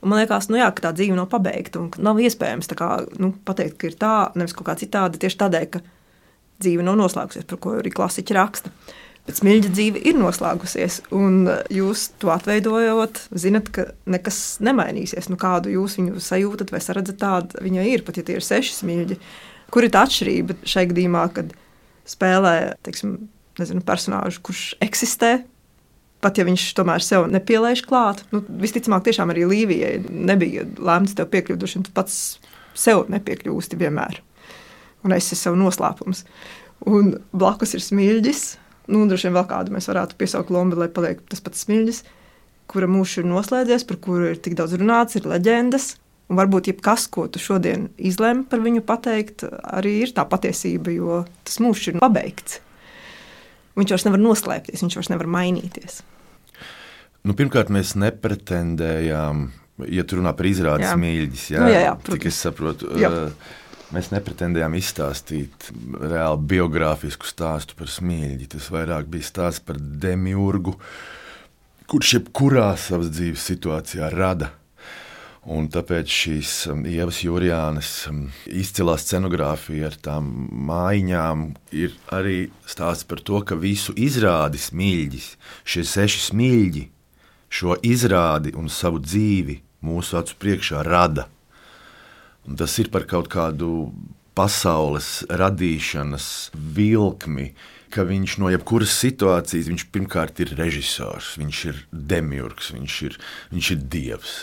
Un 0.02 0.12
man 0.12 0.22
liekas, 0.22 0.46
nu 0.50 0.58
jā, 0.58 0.68
ka 0.74 0.88
tā 0.88 0.92
dzīve 0.94 1.16
nav 1.18 1.26
pabeigta 1.30 1.82
nav 2.02 2.18
iespējams 2.22 2.70
kā, 2.78 2.90
nu, 3.18 3.32
pateikt, 3.46 3.78
ka 3.80 3.90
ir 3.90 3.96
tā, 3.98 4.14
nevis 4.38 4.54
kaut 4.54 4.68
kā 4.68 4.76
citādi, 4.78 5.18
tieši 5.22 5.40
tādēļ, 5.40 5.64
ka 5.74 5.82
dzīve 6.62 6.86
nav 6.86 6.98
noslēgusies, 7.00 7.46
par 7.50 7.58
ko 7.62 7.74
arī 7.80 7.90
klasiķi 7.94 8.36
raksta. 8.38 8.70
Uh, 8.70 9.07
Bet 9.28 9.42
smilģa 9.42 9.68
dzīve 9.76 10.00
ir 10.08 10.16
noslēgusies, 10.16 11.02
un 11.12 11.50
jūs 11.68 12.06
to 12.16 12.30
atveidojot, 12.32 13.26
zinat, 13.36 13.66
ka 13.68 13.90
nekas 14.08 14.56
nemainīsies. 14.64 15.26
Nu, 15.28 15.36
kādu 15.36 15.68
jūs 15.74 15.98
viņu 15.98 16.22
sajūtat 16.24 16.70
vai 16.72 16.80
redzat, 16.80 17.18
tāda 17.20 17.60
viņa 17.60 17.82
ir, 17.90 18.04
pat 18.06 18.16
ja 18.16 18.22
tie 18.24 18.38
ir 18.38 18.46
seši 18.46 18.78
smilģi. 18.78 19.18
Kur 19.68 19.84
ir 19.84 19.92
tā 19.92 20.06
atšķirība 20.08 20.56
šai 20.64 20.86
gadījumā, 20.88 21.26
kad 21.36 21.50
spēlē 22.08 22.54
teiksim, 22.88 23.18
nezinu, 23.60 23.82
personāžu, 23.84 24.40
kurš 24.48 24.62
eksistē? 24.86 25.42
Pat 26.24 26.40
ja 26.40 26.46
viņš 26.48 26.64
tomēr 26.78 27.04
sev 27.04 27.26
nepielaiž 27.28 27.82
klāt, 27.84 28.22
nu, 28.32 28.40
visticamāk, 28.62 29.04
tiešām 29.06 29.34
arī 29.34 29.44
Līvijai 29.50 29.98
nebija 30.08 30.64
lēmts 30.80 31.18
tev 31.18 31.28
piekļūt, 31.34 31.66
un 31.76 31.84
tu 31.84 31.92
pats 31.94 32.38
sev 32.72 33.04
nepiekļūsti 33.12 33.76
vienmēr. 33.76 34.22
Un 35.04 35.14
es 35.14 35.28
esmu 35.28 35.42
savs 35.42 35.60
noslēpums. 35.60 36.24
Un 36.88 37.12
blakus 37.36 37.76
ir 37.76 37.84
smilģis, 37.84 38.46
nu, 38.88 39.04
droši 39.08 39.28
vien 39.28 39.36
vēl 39.36 39.46
kādu 39.50 39.74
mēs 39.74 39.88
varētu 39.90 40.18
piesaukt 40.20 40.52
lombi, 40.54 40.78
lai 40.80 40.90
paliek 40.92 41.20
tas 41.30 41.44
pats 41.44 41.66
smilģis. 41.66 42.04
kura 42.68 42.84
mūžs 42.84 43.22
ir 43.22 43.24
noslēdzies, 43.24 43.86
par 43.88 43.96
kuru 43.96 44.26
ir 44.28 44.40
tik 44.44 44.52
daudz 44.58 44.74
runāts, 44.76 45.16
ir 45.16 45.24
leģendas. 45.24 45.94
Un 46.28 46.36
varbūt 46.36 46.66
jebkas, 46.68 47.06
ko 47.08 47.24
tu 47.32 47.40
šodien 47.40 47.86
izlemi 47.96 48.44
par 48.44 48.60
viņu 48.60 48.82
pateikt, 48.84 49.46
arī 49.48 49.94
ir 50.02 50.12
tā 50.12 50.26
patiesība, 50.28 50.92
jo 50.92 51.22
tas 51.48 51.56
mūžs 51.64 51.86
ir 51.88 52.00
pabeigts. 52.02 52.58
Viņš 53.78 53.94
vairs 53.94 54.04
nevar 54.04 54.20
noslēpties, 54.20 54.82
viņš 54.84 54.98
vairs 54.98 55.08
nevar 55.14 55.30
mainīties. 55.32 56.02
Nu, 57.24 57.32
pirmkārt, 57.38 57.72
mēs 57.72 57.94
nepretendējām, 57.96 59.46
ja 59.88 60.04
tu 60.04 60.20
runā 60.20 60.34
par 60.36 60.50
izrādes 60.50 60.92
mīļģis, 61.00 61.46
jā, 61.54 61.64
nu, 61.64 61.72
jā, 61.72 61.80
jā, 61.86 61.96
cik 62.10 62.28
es 62.28 62.42
saprotu. 62.44 62.92
Jā. 63.00 63.08
Uh, 63.08 63.56
Mēs 63.88 64.10
nepretendējām 64.12 64.74
izstāstīt 64.76 65.70
reāli 65.96 66.42
biogrāfisku 66.50 67.24
stāstu 67.24 67.76
par 67.78 67.88
smilģi. 67.88 68.50
Tas 68.52 68.66
vairāk 68.74 69.08
bija 69.08 69.24
stāsts 69.24 69.64
par 69.64 69.78
demiurgu, 69.80 70.74
kurš 71.88 72.18
jebkurā 72.18 72.74
savas 72.76 73.08
dzīves 73.14 73.46
situācijā 73.48 74.10
rada. 74.12 74.50
Un 75.48 75.70
tāpēc 75.72 76.12
šīs 76.12 76.50
um, 76.68 76.82
ievas 76.84 77.22
Jurijānas 77.24 77.92
um, 78.10 78.26
izcilā 78.52 78.98
scenogrāfija 79.00 79.88
ar 79.88 79.96
tām 80.04 80.28
mājiņām 80.68 81.46
ir 81.72 81.94
arī 82.12 82.36
stāsts 82.68 83.08
par 83.08 83.24
to, 83.24 83.40
ka 83.40 83.56
visu 83.56 83.96
izrādi 83.96 84.60
smilģis, 84.60 85.30
šie 85.64 85.86
seši 85.88 86.22
smilģi, 86.26 86.84
šo 87.48 87.78
izrādi 87.80 88.52
un 88.52 88.68
savu 88.68 89.00
dzīvi 89.00 89.56
mūsu 89.88 90.20
acu 90.20 90.36
priekšā 90.44 90.84
rada. 90.84 91.30
Tas 92.56 92.78
ir 92.80 92.88
par 92.92 93.04
kaut 93.08 93.28
kādu 93.32 93.90
pasaules 94.38 95.26
radīšanas 95.28 96.28
vilkli, 96.54 97.50
ka 97.92 98.04
viņš 98.08 98.36
no 98.40 98.52
jebkuras 98.52 98.92
situācijas, 99.00 99.68
viņš 99.70 99.86
pirmkārt 99.92 100.40
ir 100.44 100.54
režisors, 100.58 101.34
viņš 101.40 101.62
ir 101.70 101.80
demiurgs, 101.92 102.70
viņš 102.76 102.98
ir, 103.08 103.16
viņš 103.52 103.70
ir 103.74 103.86
dievs. 103.96 104.36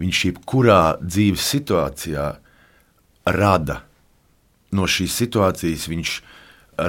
Viņš 0.00 0.22
jebkurā 0.30 0.96
dzīves 1.02 1.50
situācijā 1.54 2.28
rada 3.30 3.82
no 4.74 4.88
šīs 4.90 5.18
situācijas, 5.22 5.86
viņš 5.90 6.14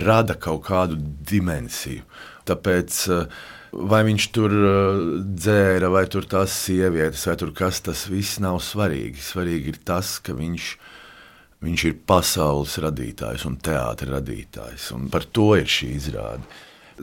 rada 0.01 0.37
kaut 0.41 0.63
kādu 0.65 0.97
dimensiju. 1.29 2.05
Tāpēc 2.49 3.01
uh, 3.13 3.27
vai 3.75 4.01
viņš 4.07 4.27
tur 4.35 4.53
uh, 4.55 4.99
dzēra, 5.25 5.89
vai 5.91 6.05
tur 6.11 6.27
tās 6.29 6.55
sievietes, 6.65 7.25
vai 7.27 7.35
tur 7.39 7.51
kas 7.55 7.81
tas 7.85 8.05
viss 8.11 8.39
nav 8.43 8.61
svarīgi. 8.63 9.21
Svarīgi 9.21 9.73
ir 9.73 9.81
tas, 9.87 10.17
ka 10.23 10.35
viņš, 10.37 10.69
viņš 11.65 11.87
ir 11.89 11.97
pasaules 12.07 12.77
radītājs 12.83 13.47
un 13.49 13.57
teātris 13.59 14.13
radītājs. 14.15 14.91
Un 14.95 15.09
par 15.13 15.27
to 15.27 15.53
ir 15.59 15.67
šī 15.69 15.91
izrāde. 15.97 16.45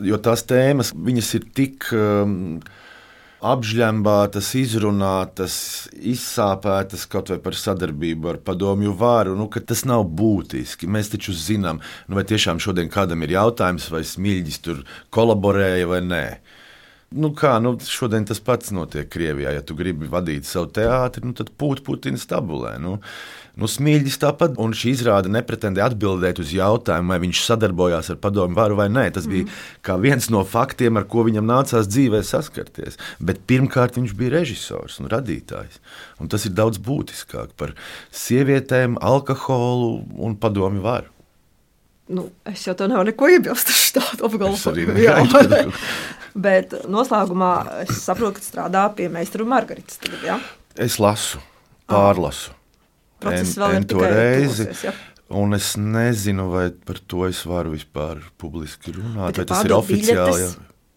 Jo 0.01 0.17
tās 0.17 0.41
tēmas 0.49 0.89
ir 1.37 1.45
tik 1.53 1.91
um, 1.93 2.57
apžņembātas, 3.43 4.49
izrunātas, 4.57 5.55
izsāpētas 5.93 7.03
kaut 7.11 7.29
vai 7.33 7.37
par 7.43 7.57
sadarbību 7.59 8.31
ar 8.31 8.39
padomju 8.45 8.95
vāru, 8.97 9.35
nu, 9.37 9.49
ka 9.51 9.61
tas 9.61 9.83
nav 9.85 10.07
būtiski. 10.07 10.89
Mēs 10.89 11.11
taču 11.13 11.35
zinām, 11.35 11.83
nu, 12.07 12.17
vai 12.17 12.25
tiešām 12.29 12.61
šodien 12.63 12.89
kādam 12.93 13.25
ir 13.25 13.35
jautājums, 13.35 13.91
vai 13.93 14.01
smilģis 14.07 14.61
tur 14.65 14.83
kolaborēja 15.13 15.91
vai 15.91 16.01
nē. 16.07 16.25
Nu 17.13 17.29
kā, 17.37 17.57
nu, 17.61 17.75
šodien 17.77 18.25
tas 18.25 18.39
pats 18.41 18.71
notiek 18.73 19.09
Krievijā. 19.13 19.53
Ja 19.53 19.61
tu 19.61 19.75
gribi 19.77 20.09
vadīt 20.09 20.47
savu 20.49 20.71
teātri, 20.73 21.21
nu, 21.27 21.35
tad 21.37 21.51
pūt 21.59 21.83
Putins 21.85 22.25
tabulē. 22.29 22.75
Nu. 22.81 22.97
Nu, 23.53 23.67
Smīļģis 23.69 24.17
tāpat, 24.23 24.55
un 24.57 24.71
šī 24.73 24.95
izrāde 24.95 25.29
nepretendē 25.29 25.83
atbildēt 25.85 26.41
uz 26.41 26.55
jautājumu, 26.55 27.13
vai 27.13 27.19
viņš 27.21 27.43
sadarbojās 27.45 28.09
ar 28.09 28.17
padomu 28.23 28.57
varu 28.57 28.79
vai 28.79 28.87
nē. 28.89 29.05
Tas 29.13 29.29
bija 29.29 29.45
mm. 29.45 30.01
viens 30.01 30.31
no 30.33 30.41
faktiem, 30.41 30.97
ar 30.97 31.05
ko 31.09 31.27
viņam 31.27 31.45
nācās 31.51 31.89
dzīvē 31.91 32.23
saskarties. 32.25 32.97
Bet 33.21 33.45
pirmkārt, 33.49 33.99
viņš 34.01 34.17
bija 34.17 34.39
režisors 34.39 34.97
un 35.03 35.11
radītājs. 35.13 35.77
Un 36.17 36.33
tas 36.33 36.49
ir 36.49 36.57
daudz 36.57 36.81
būtiskāk 36.81 37.53
par 37.59 37.75
sievietēm, 38.09 38.97
alkoholu 39.05 39.99
un 40.17 40.39
padomu 40.41 40.81
varu. 40.81 41.12
Nu, 42.13 42.27
es 42.49 42.65
jau 42.67 42.75
tā 42.77 42.87
nevaru 42.89 43.09
neko 43.09 43.29
iebilst 43.33 43.71
ar 43.71 43.79
tādu 43.97 44.27
apgalvojumu. 44.27 45.71
Bet 46.45 46.73
noslēgumā 46.89 47.53
es 47.83 48.03
saprotu, 48.03 48.39
ka 48.39 48.45
strādā 48.45 48.83
pie 48.97 49.07
meistara 49.13 49.45
Margaritas. 49.47 49.99
Tagad, 50.01 50.25
ja? 50.25 50.37
Es 50.81 50.99
lasu, 51.01 51.41
pārlasu. 51.89 52.53
Process 53.23 53.57
vēl 53.61 53.77
ir 53.77 53.87
tikai 53.89 54.11
reizi. 54.11 54.67
Tosies, 54.67 54.85
ja? 54.89 54.93
Un 55.33 55.55
es 55.55 55.71
nezinu, 55.79 56.49
vai 56.51 56.67
par 56.85 56.99
to 57.09 57.23
es 57.29 57.39
varu 57.49 57.73
vispār 57.73 58.19
publiski 58.41 58.93
runāt. 58.93 59.39
Vai 59.39 59.47
tas 59.49 59.65
ir 59.65 59.73
oficiāli? 59.77 60.43
Ja? 60.43 60.51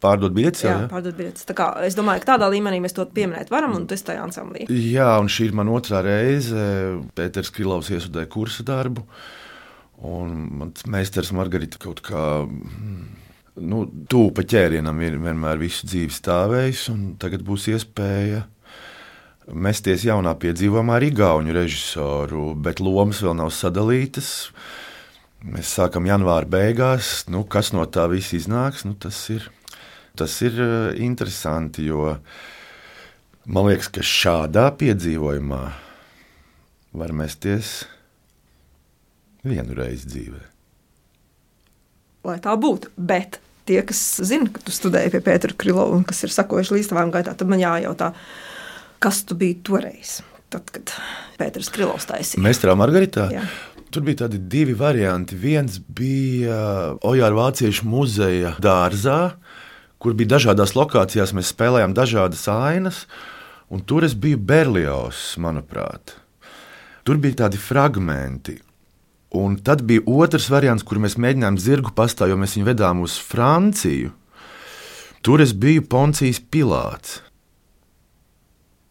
Pārdot 0.06 0.34
biļetes. 0.36 0.64
Jā, 0.66 0.74
jā, 0.74 0.88
pārdot 0.90 1.16
biļetes. 1.16 1.46
Kā, 1.56 1.70
es 1.86 1.96
domāju, 1.96 2.20
ka 2.24 2.34
tādā 2.34 2.50
līmenī 2.52 2.82
mēs 2.84 2.96
to 2.96 3.06
pieminēt 3.16 3.48
varam, 3.52 3.78
un 3.78 3.86
tas 3.88 4.02
ir 4.02 4.10
tajā 4.10 4.26
ansamblī. 4.26 4.66
Jā, 4.68 5.14
un 5.22 5.30
šī 5.32 5.48
ir 5.48 5.56
mana 5.56 5.72
otrā 5.78 6.02
reize. 6.04 6.66
Pēters 7.16 7.52
Krilovs 7.54 7.88
iesudēja 7.94 8.28
kursa 8.32 8.66
darbu. 8.66 9.06
Uh, 9.06 9.45
Un 10.04 10.32
mans 10.58 10.84
meistars 10.92 11.32
Margarita 11.32 11.78
kaut 11.80 12.02
kā 12.04 12.22
nu, 13.56 13.84
tuvu 14.10 14.32
pa 14.36 14.44
ķērienam 14.44 14.98
ir 15.04 15.16
vienmēr 15.22 15.60
visu 15.60 15.88
dzīvi 15.88 16.12
stāvējis, 16.12 16.82
un 16.92 17.06
tagad 17.20 17.44
būs 17.46 17.70
iespēja 17.72 18.44
mesties 19.46 20.04
jaunā 20.04 20.34
piedzīvojumā 20.42 20.98
ar 20.98 21.06
Igaunu 21.06 21.54
režisoru, 21.56 22.50
bet 22.58 22.82
lomas 22.82 23.22
vēl 23.24 23.38
nav 23.38 23.52
sadalītas. 23.54 24.50
Mēs 25.46 25.72
sākam 25.78 26.08
janvāra 26.08 26.48
beigās. 26.50 27.24
Nu, 27.30 27.44
kas 27.48 27.72
no 27.72 27.86
tā 27.86 28.08
viss 28.10 28.34
iznāks, 28.36 28.84
nu, 28.84 28.96
tas, 28.98 29.18
ir, 29.30 29.48
tas 30.18 30.34
ir 30.42 30.60
eh, 30.60 31.00
interesanti. 31.06 31.86
Jo 31.86 32.16
man 33.46 33.70
liekas, 33.70 33.88
ka 33.94 34.04
šādā 34.04 34.68
piedzīvojumā 34.76 35.64
var 36.96 37.12
mesties 37.14 37.84
vienu 39.48 39.76
reizi 39.78 40.10
dzīvē. 40.12 40.42
Lai 42.26 42.38
tā 42.42 42.54
būtu, 42.58 42.90
bet 42.96 43.40
tie, 43.66 43.80
kas 43.86 44.00
zina, 44.26 44.50
ka 44.50 44.62
tu 44.64 44.74
studēji 44.74 45.12
pie 45.14 45.22
Pētera 45.26 45.54
Krilova 45.58 45.94
un 45.96 46.04
kas 46.06 46.24
ir 46.26 46.34
sakojuši 46.34 46.78
līdz 46.78 46.90
tavām 46.90 47.12
gaitām, 47.14 47.36
tad 47.38 47.50
man 47.50 47.62
jājautā, 47.62 48.12
kas 49.02 49.22
tu 49.26 49.36
biji 49.38 49.60
toreiz, 49.66 50.18
tad, 50.52 50.68
kad 50.74 50.94
Pēters 51.40 51.70
Krilovs 51.74 52.08
taisīja. 52.10 52.42
Mestrā 52.42 52.76
Margaritā? 52.78 53.28
Jā. 53.34 53.46
Tur 53.94 54.02
bija 54.06 54.24
tādi 54.24 54.40
divi 54.50 54.74
varianti. 54.76 55.38
Viens 55.38 55.78
bija 55.78 56.58
Ojāra 57.06 57.36
Vāciešu 57.38 57.86
muzeja 57.88 58.56
dārzā, 58.62 59.36
kur 60.02 60.16
bija 60.18 60.34
dažādās 60.34 60.74
lokācijās. 60.76 61.32
Mēs 61.36 61.52
spēlējām 61.54 61.94
dažādas 61.96 62.42
ainas, 62.52 63.04
un 63.70 63.86
tur 63.86 64.04
es 64.06 64.18
biju 64.18 64.42
Berlioz, 64.42 65.36
manuprāt. 65.42 66.16
Tur 67.06 67.22
bija 67.22 67.44
tādi 67.44 67.60
fragmenti, 67.62 68.58
Un 69.34 69.56
tad 69.58 69.82
bija 69.82 70.04
otrs 70.06 70.46
variants, 70.52 70.84
kur 70.86 71.00
mēs 71.02 71.18
mēģinājām 71.18 71.58
zirgu 71.58 71.92
pastā, 71.96 72.28
jo 72.30 72.38
mēs 72.38 72.54
viņu 72.56 72.68
vedām 72.68 73.02
uz 73.02 73.16
Franciju. 73.18 74.12
Tur 75.26 75.42
es 75.42 75.50
biju 75.52 75.82
Poncijas 75.90 76.38
Pilāts. 76.38 77.20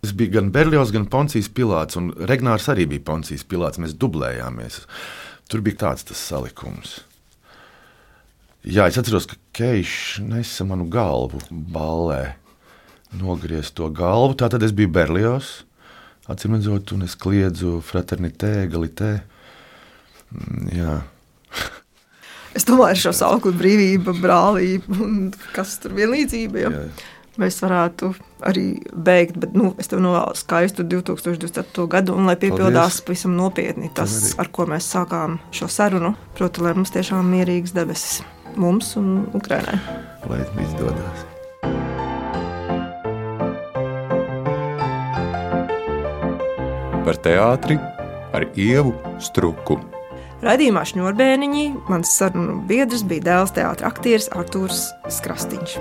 Es 0.04 0.12
biju 0.14 0.36
gan 0.36 0.52
Berlioz, 0.54 0.92
gan 0.92 1.08
Poncijas 1.10 1.48
Pilāts, 1.50 1.98
un 1.98 2.12
Regnārs 2.30 2.68
arī 2.70 2.84
bija 2.92 3.06
Poncijas 3.08 3.46
Pilāts. 3.48 3.80
Mēs 3.82 3.96
dublējāmies. 3.98 4.84
Tur 5.50 5.64
bija 5.66 5.86
tāds 5.86 6.12
salikums. 6.20 7.00
Jā, 8.66 8.88
es 8.90 8.98
atceros, 8.98 9.28
ka 9.30 9.38
Keišs 9.56 10.20
nesa 10.26 10.66
manu 10.66 10.88
galvu 10.90 11.40
ballē. 11.52 12.36
Nogriezt 13.16 13.76
to 13.78 13.88
galvu. 13.94 14.36
Tā 14.36 14.50
tad 14.52 14.66
es 14.66 14.74
biju 14.76 14.92
Berlioz, 14.92 15.62
acīm 16.28 16.58
redzot, 16.58 16.92
un 16.98 17.06
es 17.06 17.14
kliedzu 17.16 17.78
fraternitē, 17.86 18.52
egalitē. 18.66 19.12
Jā. 20.76 21.02
Es 22.56 22.64
domāju, 22.64 22.96
šo 23.08 23.12
sauklu 23.16 23.52
brīvība, 23.56 24.14
brālība 24.16 24.96
un 25.04 25.18
kas 25.56 25.76
tur 25.84 25.96
vienlīdzība. 25.98 26.62
Ja? 26.64 26.72
Jā. 26.72 27.12
Mēs 27.36 27.58
varētu 27.60 28.14
arī 28.48 28.78
beigt, 28.96 29.36
bet 29.44 29.58
nu, 29.60 29.74
es 29.82 29.92
tev 29.92 30.00
novēlu 30.00 30.38
skaistu 30.40 30.86
2024. 30.88 31.88
gadu, 31.92 32.16
un 32.16 32.30
lai 32.30 32.38
piepildās 32.40 33.02
pavisam 33.04 33.36
nopietni 33.36 33.90
tas, 33.92 34.38
ar 34.40 34.48
ko 34.56 34.70
mēs 34.72 34.88
sākām 34.88 35.36
šo 35.56 35.68
sarunu. 35.68 36.14
Proti, 36.38 36.64
lai 36.64 36.72
mums 36.78 36.96
tiešām 36.96 37.28
mierīgas 37.36 37.76
debesis 37.76 38.22
mums 38.56 38.96
un 38.96 39.28
Ukrainai. 39.36 39.80
Lai 40.30 40.40
izdodas. 40.64 41.26
Par 47.06 47.20
teātri 47.22 47.78
ar 48.34 48.48
ievu 48.56 48.96
struku. 49.20 49.78
Radījumā 50.44 50.84
šņurbēniņi 50.90 51.66
mans 51.88 52.12
sarunu 52.20 52.60
biedrs 52.68 53.06
bija 53.08 53.28
dēls 53.30 53.56
teātris 53.56 53.88
aktieris 53.88 54.32
Artūrs 54.36 54.90
Skrastīņš. 55.08 55.80